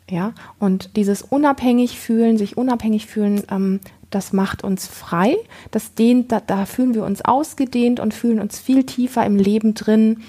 Ja, 0.09 0.33
und 0.57 0.95
dieses 0.95 1.21
unabhängig 1.21 1.99
fühlen, 1.99 2.39
sich 2.39 2.57
unabhängig 2.57 3.05
fühlen, 3.05 3.43
ähm, 3.51 3.79
das 4.09 4.33
macht 4.33 4.63
uns 4.63 4.87
frei. 4.87 5.35
Das 5.69 5.93
dehnt, 5.93 6.31
da, 6.31 6.39
da, 6.39 6.65
fühlen 6.65 6.95
wir 6.95 7.03
uns 7.03 7.23
ausgedehnt 7.23 7.99
und 7.99 8.13
fühlen 8.13 8.39
uns 8.39 8.59
viel 8.59 8.83
tiefer 8.83 9.23
im 9.23 9.37
Leben 9.37 9.75
drin. 9.75 10.23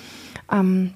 Ähm, 0.52 0.92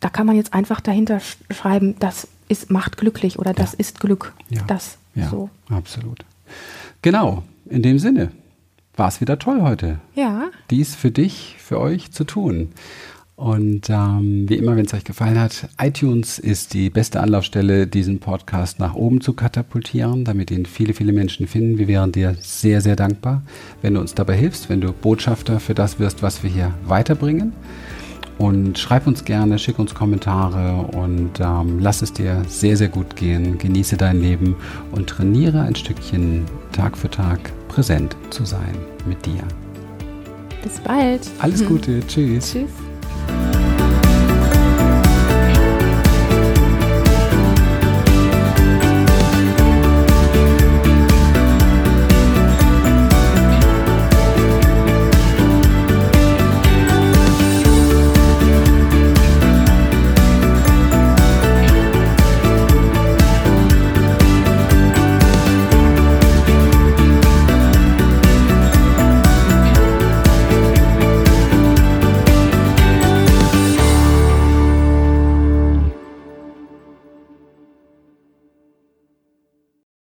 da 0.00 0.08
kann 0.08 0.26
man 0.26 0.34
jetzt 0.34 0.52
einfach 0.52 0.80
dahinter 0.80 1.20
schreiben, 1.50 1.94
das 2.00 2.26
ist, 2.50 2.70
macht 2.70 2.96
glücklich 2.96 3.38
oder 3.38 3.52
das 3.52 3.72
ja. 3.72 3.78
ist 3.78 4.00
Glück. 4.00 4.32
Ja. 4.48 4.62
Das 4.66 4.98
ja, 5.14 5.28
so. 5.28 5.50
absolut. 5.68 6.24
Genau, 7.02 7.42
in 7.68 7.82
dem 7.82 7.98
Sinne 7.98 8.32
war 8.96 9.08
es 9.08 9.20
wieder 9.20 9.38
toll 9.38 9.62
heute. 9.62 10.00
Ja. 10.14 10.50
Dies 10.70 10.94
für 10.94 11.10
dich, 11.10 11.56
für 11.58 11.80
euch 11.80 12.12
zu 12.12 12.24
tun. 12.24 12.72
Und 13.36 13.88
ähm, 13.88 14.46
wie 14.50 14.56
immer, 14.56 14.76
wenn 14.76 14.84
es 14.84 14.92
euch 14.92 15.04
gefallen 15.04 15.38
hat, 15.38 15.70
iTunes 15.80 16.38
ist 16.38 16.74
die 16.74 16.90
beste 16.90 17.20
Anlaufstelle, 17.20 17.86
diesen 17.86 18.18
Podcast 18.18 18.78
nach 18.78 18.94
oben 18.94 19.22
zu 19.22 19.32
katapultieren, 19.32 20.26
damit 20.26 20.50
ihn 20.50 20.66
viele, 20.66 20.92
viele 20.92 21.14
Menschen 21.14 21.46
finden. 21.46 21.78
Wir 21.78 21.88
wären 21.88 22.12
dir 22.12 22.36
sehr, 22.42 22.82
sehr 22.82 22.96
dankbar, 22.96 23.42
wenn 23.80 23.94
du 23.94 24.00
uns 24.00 24.14
dabei 24.14 24.36
hilfst, 24.36 24.68
wenn 24.68 24.82
du 24.82 24.92
Botschafter 24.92 25.58
für 25.58 25.72
das 25.72 25.98
wirst, 25.98 26.22
was 26.22 26.42
wir 26.42 26.50
hier 26.50 26.74
weiterbringen. 26.84 27.54
Und 28.40 28.78
schreib 28.78 29.06
uns 29.06 29.26
gerne, 29.26 29.58
schick 29.58 29.78
uns 29.78 29.94
Kommentare 29.94 30.86
und 30.96 31.40
ähm, 31.40 31.78
lass 31.78 32.00
es 32.00 32.10
dir 32.14 32.42
sehr, 32.48 32.74
sehr 32.74 32.88
gut 32.88 33.14
gehen. 33.14 33.58
Genieße 33.58 33.98
dein 33.98 34.22
Leben 34.22 34.56
und 34.92 35.10
trainiere 35.10 35.60
ein 35.60 35.76
Stückchen 35.76 36.46
Tag 36.72 36.96
für 36.96 37.10
Tag 37.10 37.52
präsent 37.68 38.16
zu 38.30 38.46
sein 38.46 38.74
mit 39.04 39.26
dir. 39.26 39.42
Bis 40.62 40.80
bald. 40.80 41.20
Alles 41.38 41.62
Gute. 41.68 42.00
Tschüss. 42.06 42.52
Tschüss. 42.52 43.69